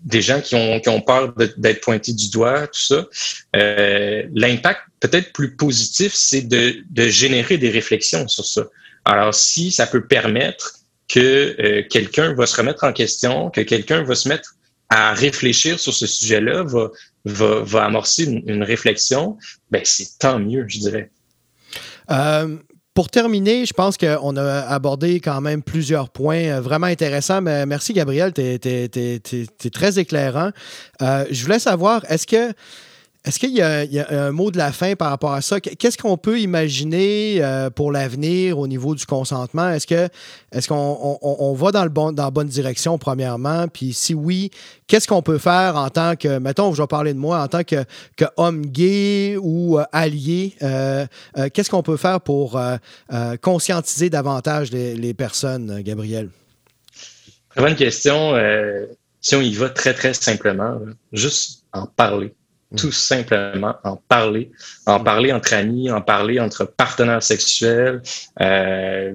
[0.00, 3.06] des gens qui ont, qui ont peur d'être pointés du doigt, tout ça.
[3.52, 8.64] L'impact peut-être plus positif, c'est de, de générer des réflexions sur ça.
[9.04, 10.77] Alors, si ça peut permettre
[11.08, 14.54] que euh, quelqu'un va se remettre en question, que quelqu'un va se mettre
[14.90, 16.90] à réfléchir sur ce sujet-là, va,
[17.24, 19.36] va, va, amorcer une, réflexion,
[19.70, 21.10] ben c'est tant mieux, je dirais.
[22.10, 22.56] Euh,
[22.94, 27.42] pour terminer, je pense qu'on a abordé quand même plusieurs points euh, vraiment intéressants.
[27.42, 30.50] Mais merci, Gabriel, tu es, très éclairant.
[31.00, 32.54] je voulais savoir, est-ce que
[33.28, 35.60] est-ce qu'il y, a un mot de la fin par rapport à ça?
[35.60, 39.68] Qu'est-ce qu'on peut imaginer euh, pour l'avenir au niveau du consentement?
[39.68, 40.08] Est-ce
[40.50, 43.68] est-ce qu'on va dans, le bon, dans la bonne direction, premièrement?
[43.68, 44.50] Puis si oui,
[44.86, 47.64] qu'est-ce qu'on peut faire en tant que, mettons, je vais parler de moi, en tant
[47.64, 47.84] que,
[48.16, 51.04] que homme gay ou euh, allié, euh,
[51.52, 52.58] qu'est-ce qu'on peut faire pour
[53.42, 56.30] conscientiser davantage les, les, personnes, Gabriel?
[57.50, 58.32] Très bonne question.
[59.20, 60.80] si on y va très, très simplement,
[61.12, 62.32] juste en parler
[62.76, 64.50] tout simplement en parler,
[64.86, 68.02] en parler entre amis, en parler entre partenaires sexuels.
[68.40, 69.14] Euh,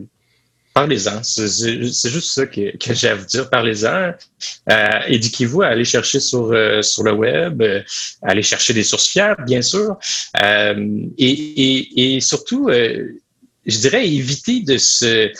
[0.73, 1.21] Parlez-en.
[1.21, 3.49] C'est juste ça que, j'ai à vous dire.
[3.49, 4.13] Parlez-en.
[4.71, 7.81] Euh, Éduquez-vous à aller chercher sur, euh, sur le web, euh,
[8.23, 9.97] aller chercher des sources fiables, bien sûr.
[10.41, 12.69] Euh, et, et, et, surtout,
[13.65, 15.31] je dirais éviter de se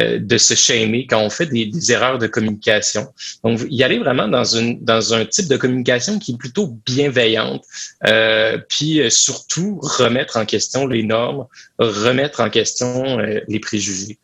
[0.00, 3.08] euh, de se shamer quand on fait des, des, erreurs de communication.
[3.44, 7.64] Donc, y aller vraiment dans une dans un type de communication qui est plutôt bienveillante,
[8.06, 11.46] euh, puis euh, surtout remettre en question les normes,
[11.78, 14.18] remettre en question euh, les préjugés.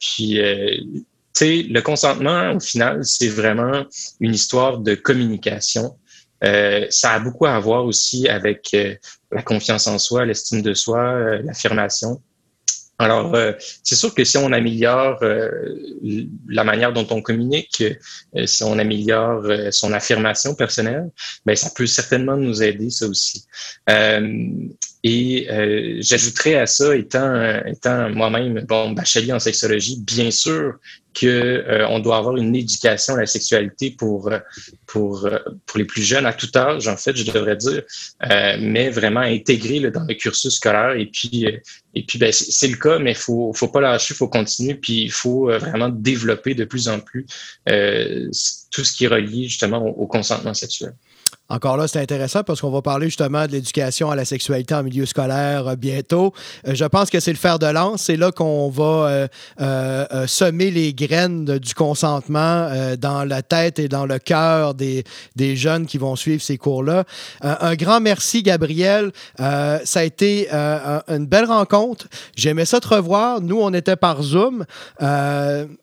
[0.00, 0.38] puis
[1.34, 3.86] tu sais, le consentement, au final, c'est vraiment
[4.20, 5.96] une histoire de communication.
[6.44, 8.76] Euh, ça a beaucoup à voir aussi avec
[9.30, 12.20] la confiance en soi, l'estime de soi, l'affirmation.
[13.02, 15.50] Alors, euh, c'est sûr que si on améliore euh,
[16.48, 17.82] la manière dont on communique,
[18.36, 19.42] euh, si on améliore
[19.72, 21.10] son affirmation personnelle,
[21.44, 23.44] ben ça peut certainement nous aider ça aussi.
[25.04, 25.48] Et
[26.00, 30.74] j'ajouterais à ça, étant, étant moi-même bon bachelier en sexologie, bien sûr
[31.14, 34.38] que euh, on doit avoir une éducation à la sexualité pour euh,
[34.86, 37.82] pour euh, pour les plus jeunes à tout âge en fait je devrais dire
[38.60, 41.46] mais vraiment intégrer dans le cursus scolaire et puis
[41.94, 45.12] et puis ben, c'est le cas mais faut faut pas lâcher faut continuer puis il
[45.12, 47.26] faut vraiment développer de plus en plus
[47.66, 50.94] tout ce qui est relié justement au consentement sexuel.
[51.52, 54.82] Encore là, c'est intéressant parce qu'on va parler justement de l'éducation à la sexualité en
[54.82, 56.32] milieu scolaire euh, bientôt.
[56.66, 58.04] Euh, je pense que c'est le fer de lance.
[58.04, 59.28] C'est là qu'on va
[59.60, 65.04] euh, semer les graines du consentement dans la tête et dans le cœur des,
[65.36, 67.04] jeunes qui vont suivre ces cours-là.
[67.42, 69.12] un grand merci, Gabriel.
[69.36, 72.06] ça a été une belle rencontre.
[72.34, 73.40] J'aimais ça te revoir.
[73.42, 74.64] Nous, on était par Zoom.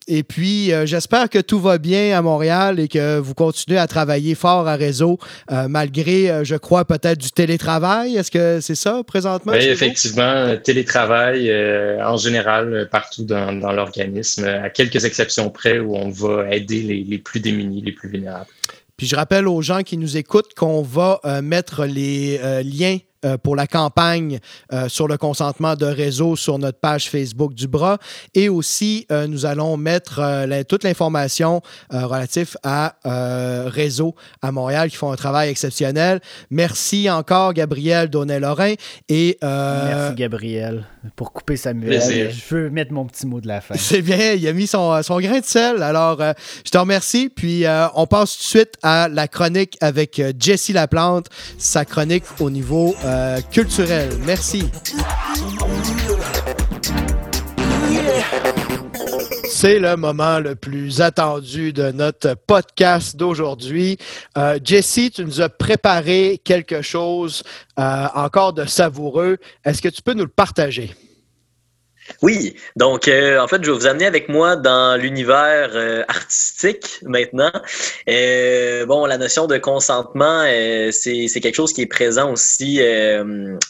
[0.07, 4.36] et puis, j'espère que tout va bien à Montréal et que vous continuez à travailler
[4.36, 5.20] fort à réseau.
[5.68, 8.16] Malgré, euh, je crois, peut-être du télétravail.
[8.16, 9.53] Est-ce que c'est ça présentement?
[9.53, 16.10] Oui, effectivement, télétravail euh, en général partout dans, l'organisme, à quelques exceptions près où on
[16.10, 18.49] va aider les, les plus démunis, les plus vulnérables.
[18.97, 23.57] Puis je rappelle aux gens qui nous écoutent qu'on va mettre les liens euh, pour
[23.57, 24.39] la campagne
[24.72, 27.97] euh, sur le consentement de réseau sur notre page Facebook du Bras.
[28.34, 30.22] Et aussi, euh, nous allons mettre
[30.70, 31.61] toute l'information
[31.91, 36.22] relative à Réseau à Montréal qui font un travail exceptionnel.
[36.49, 38.76] Merci encore, Gabriel Donnet-Lorrain.
[39.09, 42.01] Et, Merci, Gabriel, pour couper Samuel.
[42.01, 43.76] Je veux mettre mon petit mot de la fin.
[43.78, 45.84] C'est bien, il a mis son, son grain de sel.
[45.84, 46.22] Alors,
[46.65, 47.30] je te remercie.
[47.30, 47.65] Puis,
[47.95, 52.95] on passe tout de suite à la chronique avec Jessie Laplante, sa chronique au niveau
[53.10, 54.10] euh, culturel.
[54.26, 54.70] Merci.
[59.49, 63.97] C'est le moment le plus attendu de notre podcast d'aujourd'hui.
[64.38, 67.43] Euh, Jesse, tu nous as préparé quelque chose
[67.80, 69.38] euh, encore de savoureux.
[69.66, 70.93] Est-ce que tu peux nous le partager?
[72.22, 76.99] Oui, donc euh, en fait, je vais vous amener avec moi dans l'univers euh, artistique
[77.03, 77.51] maintenant.
[78.10, 80.43] Euh, bon, la notion de consentement,
[80.91, 82.80] c'est quelque chose qui est présent aussi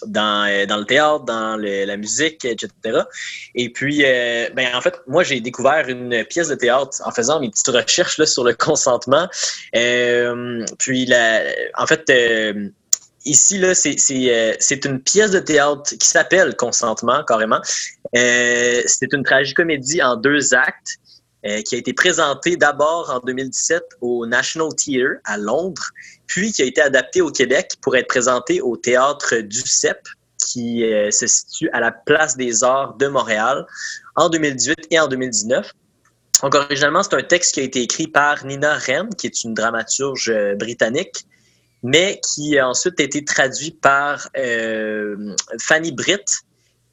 [0.05, 2.69] dans, dans le théâtre, dans la musique, etc.
[3.55, 7.49] Et puis, ben, en fait, moi, j'ai découvert une pièce de théâtre en faisant mes
[7.49, 9.27] petites recherches là, sur le consentement.
[9.71, 11.41] puis, la,
[11.77, 12.11] en fait,
[13.25, 17.59] Ici, là, euh, c'est une pièce de théâtre qui s'appelle Consentement, carrément.
[18.15, 20.97] Euh, c'est une tragicomédie en deux actes
[21.45, 25.89] euh, qui a été présentée d'abord en 2017 au National Theatre à Londres,
[26.27, 29.99] puis qui a été adaptée au Québec pour être présentée au Théâtre du CEP,
[30.37, 33.67] qui se situe à la Place des Arts de Montréal
[34.15, 35.73] en 2018 et en 2019.
[36.41, 39.53] Donc, originalement, c'est un texte qui a été écrit par Nina Wren, qui est une
[39.53, 41.25] dramaturge britannique,
[41.83, 46.41] mais qui a ensuite été traduit par euh, Fanny Britt.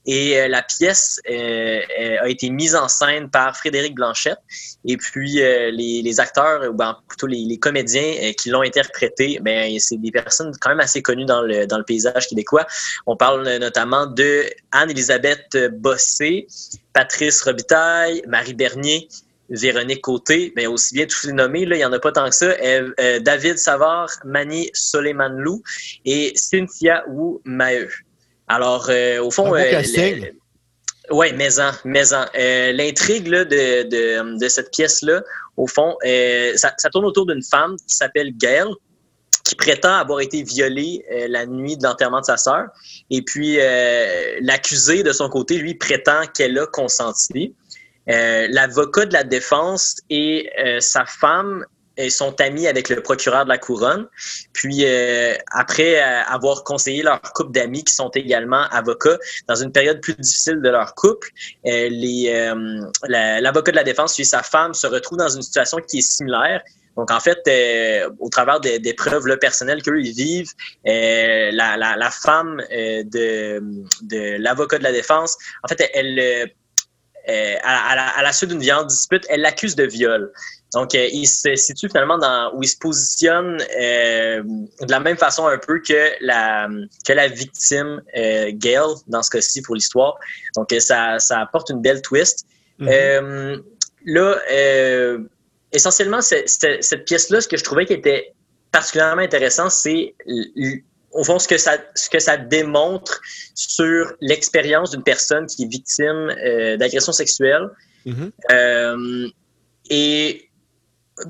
[0.09, 1.81] Et euh, la pièce euh,
[2.21, 4.39] a été mise en scène par Frédéric Blanchette.
[4.85, 9.77] Et puis les, les, acteurs, ou ben, plutôt les, les comédiens qui l'ont interprété, ben,
[9.81, 12.67] c'est des personnes quand même assez connues dans le, dans le paysage québécois.
[13.07, 16.47] On parle notamment de Anne-Elisabeth Bossé,
[16.93, 19.09] Patrice Robitaille, Marie Bernier,
[19.49, 22.29] Véronique Côté, mais aussi bien tous les nommés, là, il n'y en a pas tant
[22.29, 22.47] que ça.
[22.47, 25.63] Euh, euh, David Savard, Mani Soleimanlou
[26.05, 27.89] et Cynthia Wu Maheu.
[28.49, 29.53] Alors, euh, au fond,
[31.11, 32.25] oui, maison, maison.
[32.35, 35.23] L'intrigue de, de, de, cette pièce-là,
[35.57, 35.97] au fond,
[36.57, 38.67] ça, ça, tourne autour d'une femme qui s'appelle Gail,
[39.45, 42.67] qui prétend avoir été violée la nuit de l'enterrement de sa sœur.
[43.11, 43.57] Et puis,
[44.41, 47.55] l'accusé, de son côté, lui, prétend qu'elle a consenti.
[48.09, 51.65] Euh, l'avocat de la défense et euh, sa femme
[52.11, 54.07] sont amis avec le procureur de la couronne.
[54.53, 59.17] Puis euh, après avoir conseillé leur couple d'amis qui sont également avocats
[59.49, 61.31] dans une période plus difficile de leur couple,
[61.65, 66.61] l'avocat de la défense et sa femme se retrouvent dans une situation qui est similaire.
[66.99, 67.41] Donc, en fait,
[68.19, 70.53] au travers d'épreuves personnelles qu'eux, ils vivent,
[70.85, 76.53] la, femme de l'avocat de la défense, en fait, elle,
[77.27, 80.33] à, la, suite d'une violente dispute, elle l'accuse de viol.
[80.75, 85.59] Donc, il se situe finalement dans où il se positionne de la même façon un
[85.59, 86.69] peu que la
[87.07, 90.17] que la victime Gail dans ce cas-ci pour l'histoire.
[90.55, 92.47] Donc, ça, ça apporte une belle twist.
[92.81, 93.63] Mm-hmm.
[94.07, 94.39] là,
[95.73, 98.35] essentiellement, cette pièce-là, ce que je trouvais qui était
[98.73, 100.15] particulièrement intéressant, c'est
[101.17, 103.21] au fond ce que ça, ce que ça démontre
[103.55, 107.69] sur l'expérience d'une personne qui est victime euh, d'agression sexuelle
[108.07, 108.31] mm-hmm.
[108.53, 109.29] euh,
[109.91, 110.51] et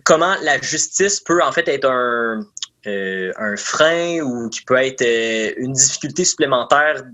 [0.04, 2.44] comment la justice peut en fait être un,
[2.86, 5.04] euh, un frein ou qui peut être
[5.56, 7.04] une difficulté supplémentaire.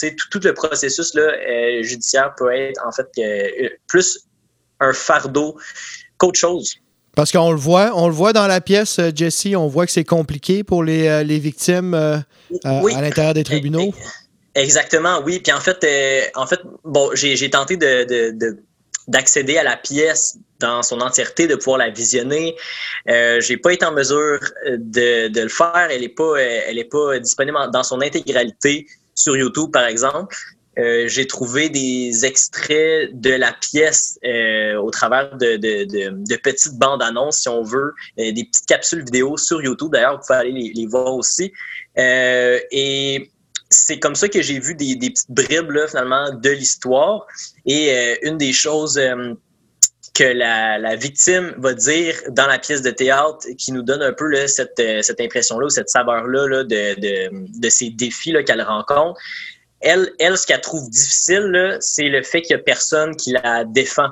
[0.00, 3.08] tout, tout, le processus là, judiciaire peut être en fait
[3.86, 4.26] plus
[4.80, 5.56] un fardeau
[6.18, 6.76] qu'autre chose.
[7.16, 9.92] Parce qu'on le voit, on le voit dans la pièce, euh, Jesse, on voit que
[9.92, 12.18] c'est compliqué pour les, euh, les victimes euh,
[12.62, 13.94] à l'intérieur des tribunaux.
[14.54, 15.40] Exactement, oui.
[15.40, 15.84] Puis en fait,
[16.34, 18.36] en fait, bon, j'ai tenté de,
[19.08, 22.54] d'accéder à la pièce dans son entièreté, de pouvoir la visionner.
[23.08, 25.88] Euh, j'ai pas été en mesure de, de le faire.
[25.90, 30.36] Elle est pas, elle est pas disponible dans son intégralité sur YouTube, par exemple.
[30.78, 37.40] Euh, j'ai trouvé des extraits de la pièce euh, au travers de, petites bandes annonces,
[37.40, 39.92] si on veut, euh, des petites capsules vidéo sur YouTube.
[39.92, 41.52] D'ailleurs, vous pouvez aller les, voir aussi.
[41.96, 43.30] et
[43.68, 47.26] c'est comme ça que j'ai vu des, petites bribes finalement de l'histoire.
[47.64, 49.00] Et une des choses
[50.14, 54.46] que la, victime va dire dans la pièce de théâtre qui nous donne un peu
[54.46, 54.80] cette,
[55.18, 59.20] impression-là ou cette saveur-là là, de, de, de, ces défis qu'elle rencontre,
[59.80, 63.64] elle, elle, ce qu'elle trouve difficile, c'est le fait qu'il n'y a personne qui la
[63.64, 64.10] défend.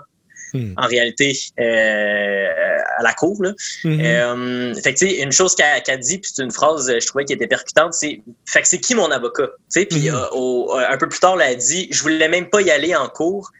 [0.52, 0.72] Hmm.
[0.76, 3.42] En réalité, euh, à la cour.
[3.42, 3.52] Là.
[3.82, 4.00] Hmm.
[4.00, 7.32] Euh, fait que, une chose qu'elle a dit, puis c'est une phrase, je trouvais qui
[7.32, 9.48] était percutante, c'est Fait que c'est qui mon avocat?
[9.72, 10.14] Puis hmm.
[10.14, 13.08] euh, un peu plus tard, elle a dit Je voulais même pas y aller en
[13.08, 13.50] cours.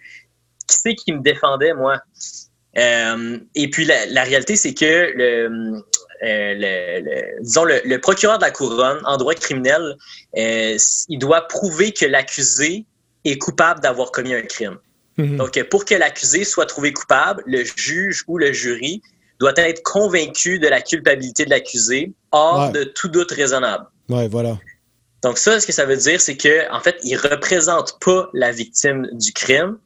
[0.68, 1.98] Qui c'est qui me défendait, moi?
[2.76, 5.84] et puis la, la réalité, c'est que le,
[6.25, 9.97] euh, le, disons, le, procureur de la couronne en droit criminel,
[10.37, 10.77] euh,
[11.09, 12.85] il doit prouver que l'accusé
[13.25, 14.79] est coupable d'avoir commis un crime.
[15.18, 15.37] Mhm.
[15.37, 19.03] Donc, pour que l'accusé soit trouvé coupable, le juge ou le jury
[19.39, 23.87] doit être convaincu de la culpabilité de l'accusé hors de tout doute raisonnable.
[24.09, 24.59] Ouais, voilà.
[25.22, 28.53] Donc ça, ce que ça veut dire, c'est que en fait, il représente pas la
[28.53, 29.79] victime du crime.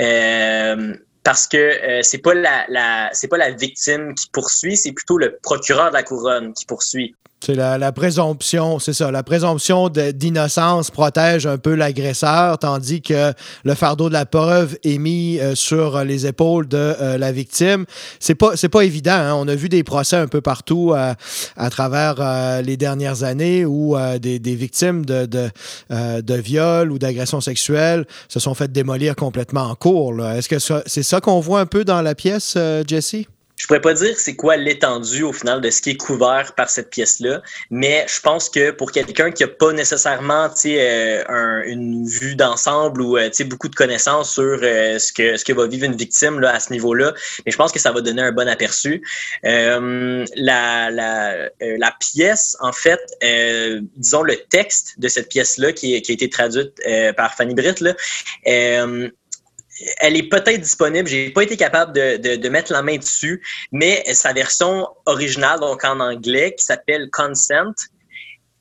[0.00, 0.94] Euh,
[1.26, 5.18] parce que euh, c'est pas la, la c'est pas la victime qui poursuit, c'est plutôt
[5.18, 7.16] le procureur de la couronne qui poursuit.
[7.44, 9.10] C'est la, présomption, c'est ça.
[9.12, 13.32] La présomption d'innocence protège un peu l'agresseur, tandis que
[13.62, 17.84] le fardeau de la preuve est mis euh, sur les épaules de euh, la victime.
[18.18, 19.12] C'est pas, pas évident.
[19.12, 19.34] Hein.
[19.34, 21.14] On a vu des procès un peu partout euh,
[21.56, 28.54] à travers les dernières années où des, victimes de viol ou d'agression sexuelle se sont
[28.54, 30.24] fait démolir complètement en cours.
[30.26, 32.58] Est-ce que c'est ça qu'on voit un peu dans la pièce,
[32.88, 33.26] Jesse?
[33.56, 36.68] Je pourrais pas dire c'est quoi l'étendue au final de ce qui est couvert par
[36.68, 42.06] cette pièce-là, mais je pense que pour quelqu'un qui a pas nécessairement euh, un, une
[42.06, 45.84] vue d'ensemble ou euh, beaucoup de connaissances sur euh, ce que ce que va vivre
[45.84, 48.46] une victime là, à ce niveau-là, mais je pense que ça va donner un bon
[48.46, 49.02] aperçu.
[49.46, 53.00] Euh, la, la, la pièce, en fait,
[53.96, 56.74] disons le texte de cette pièce-là qui, qui, a été traduite
[57.16, 57.94] par Fanny Britt, là,
[59.98, 61.08] elle est peut-être disponible.
[61.08, 65.60] J'ai pas été capable de, de, de, mettre la main dessus, mais sa version originale,
[65.60, 67.74] donc en anglais, qui s'appelle Consent,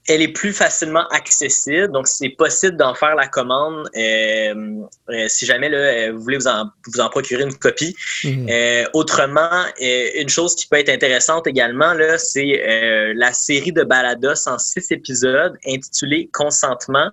[0.08, 1.92] elle est plus facilement accessible.
[1.92, 6.38] Donc, c'est possible d'en faire la commande euh, euh si jamais là, euh, vous voulez
[6.38, 7.96] vous en, vous en procurer une copie.
[8.24, 8.48] Mhm.
[8.50, 14.48] Euh, autrement, une chose qui peut être intéressante également, là, c'est la série de balados
[14.48, 17.10] en six épisodes intitulée Consentement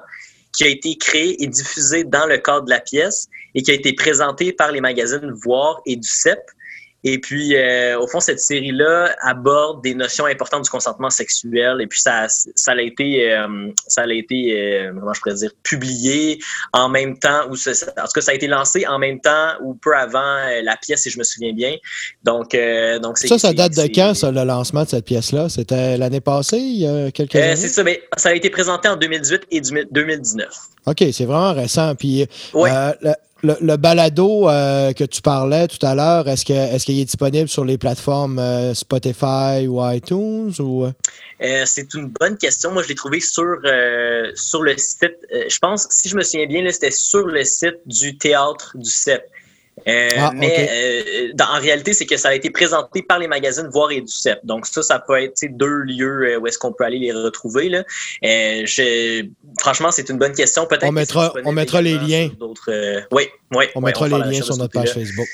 [0.55, 3.75] qui a été créé et diffusé dans le cadre de la pièce et qui a
[3.75, 6.41] été présenté par les magazines Voir et du CEP.
[7.05, 11.81] Et puis, euh, au fond, cette série-là aborde des notions importantes du consentement sexuel.
[11.81, 15.51] Et puis, ça, ça a été, euh, ça a été, euh, comment je pourrais dire,
[15.65, 16.39] publié
[16.73, 19.55] en même temps, ou ça, en tout cas, ça a été lancé en même temps
[19.63, 21.77] ou peu avant la pièce, si je me souviens bien.
[22.23, 22.57] Donc,
[23.03, 25.49] donc ça, ça date de quand, ça, le lancement de cette pièce-là?
[25.49, 27.57] C'était l'année passée, il y a quelques années?
[27.57, 30.49] C'est ça, mais ça a été présenté en 2018 et 2019.
[30.87, 31.95] OK, c'est vraiment récent.
[31.95, 32.26] Puis,
[33.43, 37.49] le, balado euh, que tu parlais tout à l'heure, est-ce que est-ce qu'il est disponible
[37.49, 40.93] sur les plateformes euh, Spotify ou iTunes ou euh?
[41.66, 42.70] C'est une bonne question.
[42.70, 43.57] Moi, je l'ai trouvé sur
[44.35, 45.16] sur le site.
[45.33, 49.32] je pense, si je me souviens bien, c'était sur le site du théâtre du CEP.
[49.87, 54.01] Ah, mais en réalité, c'est que ça a été présenté par les magazines Voir et
[54.01, 54.39] Ducep.
[54.45, 57.68] Donc ça, ça peut être deux lieux où est-ce qu'on peut aller les retrouver.
[57.68, 57.85] Là.
[59.59, 60.66] franchement, c'est une bonne question.
[60.66, 62.31] Peut-être on mettra, on mettra les liens.
[63.11, 63.64] oui, oui.
[63.75, 65.29] On mettra les liens sur notre page Facebook.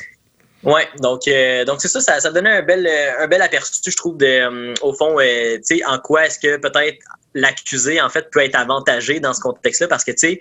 [0.64, 3.78] Oui, donc euh, donc c'est ça, ça, ça donnait un bel euh, un bel aperçu,
[3.86, 6.98] je trouve, de euh, au fond, tu sais, en quoi est-ce que peut-être
[7.34, 10.40] l'accusé en fait peut être avantagé dans ce contexte-là, parce que tu sais,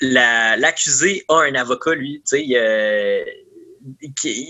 [0.00, 3.45] l'accusé a un avocat lui, tu sais,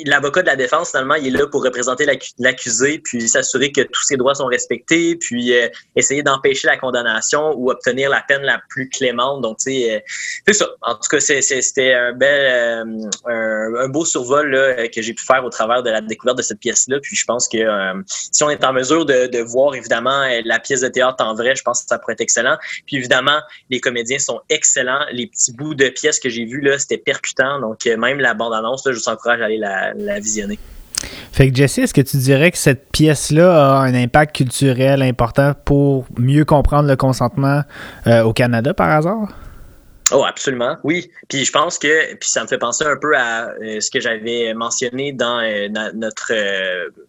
[0.07, 2.07] l'avocat de la défense, finalement, il est là pour représenter
[2.39, 7.53] l'accusé, puis s'assurer que tous ses droits sont respectés, puis euh, essayer d'empêcher la condamnation
[7.57, 9.43] ou obtenir la peine la plus clémente.
[9.43, 10.01] Donc, tu sais, euh,
[10.47, 10.69] c'est ça.
[10.83, 12.87] En tout cas, c'était un bel,
[13.29, 16.43] euh, un, beau survol là, que j'ai pu faire au travers de la découverte de
[16.43, 16.99] cette pièce-là.
[17.03, 17.59] Puis je pense que
[18.07, 21.55] si on est en mesure de, de, voir, évidemment, la pièce de théâtre en vrai,
[21.55, 22.57] je pense que ça pourrait être excellent.
[22.87, 25.05] Puis évidemment, les comédiens sont excellents.
[25.13, 27.61] Les petits bouts de pièces que j'ai vus, là, c'était percutant.
[27.61, 30.59] Donc, même la bande-annonce, je vous encourage à aller la, visionner.
[31.33, 35.53] Fait que Jesse, est-ce que tu dirais que cette pièce-là a un impact culturel important
[35.65, 37.63] pour mieux comprendre le consentement
[38.07, 39.29] euh, au Canada par hasard?
[40.13, 41.11] Oh, absolument, oui.
[41.29, 44.01] Puis je pense que, puis ça me fait penser un peu à euh, ce que
[44.01, 46.33] j'avais mentionné dans euh, notre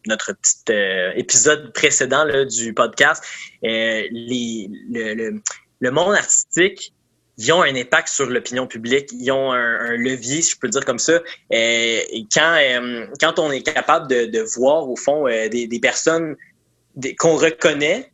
[0.08, 0.74] notre petit
[1.16, 3.24] épisode précédent du podcast.
[3.62, 5.40] Les, le,
[5.80, 6.92] le, monde artistique
[7.38, 10.84] ils ont un impact sur l'opinion publique, ils ont un, levier, si je peux dire
[10.84, 11.14] comme ça.
[11.14, 11.22] Euh,
[11.52, 15.80] et quand, euh, quand on est capable de, de voir, au fond, euh, des, des,
[15.80, 16.36] personnes
[17.20, 18.12] qu'on reconnaît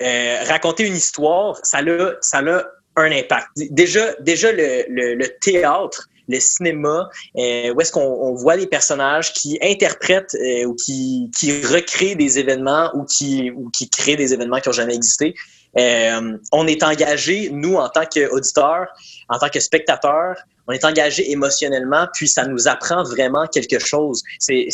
[0.00, 2.62] raconter une histoire, ça a, ça a
[2.96, 3.48] un impact.
[3.56, 9.58] Déjà, déjà le, le, le théâtre, le cinéma, où est-ce qu'on voit des personnages qui
[9.60, 10.36] interprètent
[10.66, 14.72] ou qui, qui recréent des événements ou qui, ou qui créent des événements qui n'ont
[14.72, 15.34] jamais existé.
[15.78, 18.88] Euh, on est engagé, nous, en tant qu'auditeurs,
[19.28, 20.36] en tant que spectateurs,
[20.68, 24.22] on est engagé émotionnellement, puis ça nous apprend vraiment quelque chose.
[24.38, 24.68] C'est,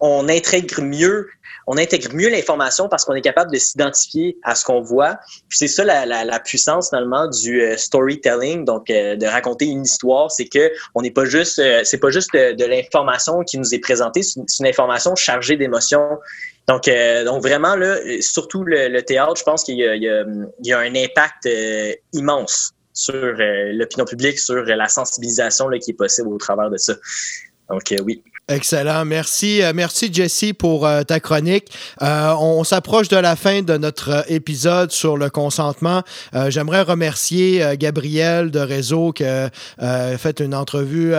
[0.00, 1.28] on intègre mieux,
[1.66, 5.18] on intègre mieux l'information parce qu'on est capable de s'identifier à ce qu'on voit.
[5.48, 10.30] Puis c'est ça la, puissance finalement du euh, storytelling, donc euh, de raconter une histoire,
[10.30, 14.22] c'est que on n'est pas juste, c'est pas juste de l'information qui nous est présentée,
[14.22, 16.18] c'est une information chargée d'émotions,
[16.70, 20.94] donc, euh, donc vraiment, là, surtout le, théâtre, je pense qu'il y, y, a un
[20.94, 26.38] impact euh, immense sur euh, l'opinion publique, sur la sensibilisation là, qui est possible au
[26.38, 26.94] travers de ça.
[27.68, 28.22] Donc, oui.
[28.50, 29.04] Excellent.
[29.04, 31.68] Merci, euh, merci Jesse pour euh, ta chronique.
[32.02, 36.02] Euh, on, s'approche de la fin de notre épisode sur le consentement.
[36.48, 39.50] J'aimerais remercier Gabriel de Réseau qui a
[40.18, 41.14] fait une entrevue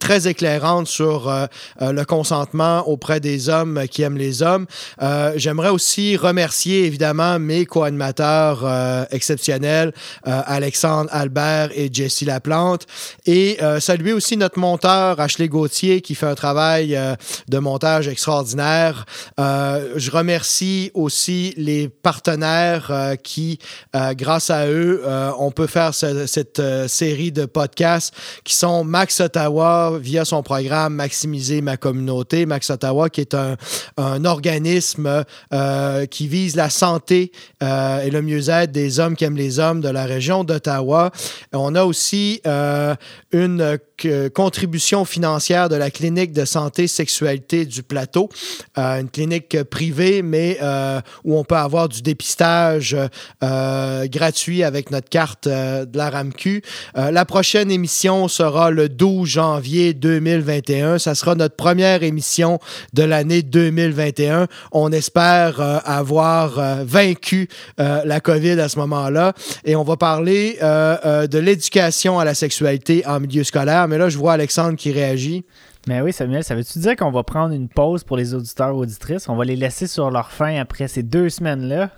[0.00, 1.32] très éclairante sur
[1.80, 4.66] le consentement auprès des hommes qui aiment les hommes.
[5.36, 9.92] J'aimerais aussi remercier évidemment mes co-animateurs exceptionnels,
[10.24, 12.86] Alexandre Albert et Jesse Laplante,
[13.24, 17.16] et saluer aussi notre monteur Ashley Gauthier qui fait un travail euh,
[17.48, 19.04] de montage extraordinaire.
[19.40, 23.58] Euh, je remercie aussi les partenaires euh, qui,
[23.94, 25.02] grâce à eux,
[25.38, 31.60] on peut faire cette série de podcasts qui sont Max Ottawa via son programme Maximiser
[31.60, 32.46] ma communauté.
[32.46, 33.56] Max Ottawa qui est un,
[34.24, 35.24] organisme
[36.10, 40.04] qui vise la santé et le mieux-être des hommes qui aiment les hommes de la
[40.04, 41.10] région d'Ottawa.
[41.52, 42.40] On a aussi
[43.32, 43.78] une
[44.34, 48.28] contribution financière de la clinique de santé sexualité du plateau,
[48.78, 52.96] euh, une clinique privée, mais euh, où on peut avoir du dépistage
[53.42, 56.62] euh, gratuit avec notre carte de la RAMQ.
[56.94, 60.98] la prochaine émission sera le 12 janvier 2021.
[60.98, 62.58] Ça sera notre première émission
[62.92, 64.46] de l'année 2021.
[64.72, 67.48] On espère avoir vaincu
[67.78, 69.32] la COVID à ce moment-là.
[69.64, 73.88] Et on va parler de l'éducation à la sexualité en milieu scolaire.
[73.88, 75.44] Mais là, je vois Alexandre qui réagit.
[75.88, 79.28] Mais oui, Samuel, ça veut-tu dire qu'on va prendre une pause pour les auditeurs auditrices?
[79.28, 81.90] On va les laisser sur leur faim après ces deux semaines-là?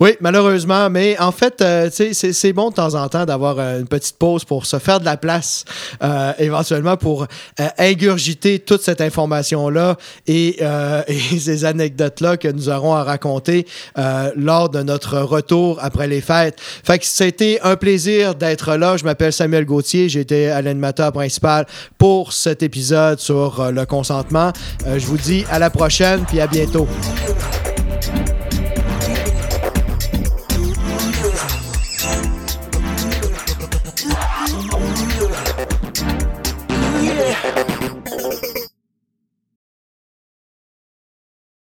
[0.00, 3.86] Oui, malheureusement, mais en fait, euh, c'est bon de temps en temps d'avoir euh, une
[3.86, 5.64] petite pause pour se faire de la place,
[6.02, 7.26] euh, éventuellement pour
[7.78, 9.96] ingurgiter toute cette information-là
[10.26, 10.56] et,
[11.38, 13.66] ces anecdotes-là que nous aurons à raconter
[14.36, 16.58] lors de notre retour après les fêtes.
[16.60, 18.96] Fait que c'était un plaisir d'être là.
[18.96, 21.66] Je m'appelle Samuel Gauthier, été à l'animateur principal
[21.98, 24.52] pour cet épisode sur le consentement.
[24.86, 26.86] je vous dis à la prochaine, puis à bientôt.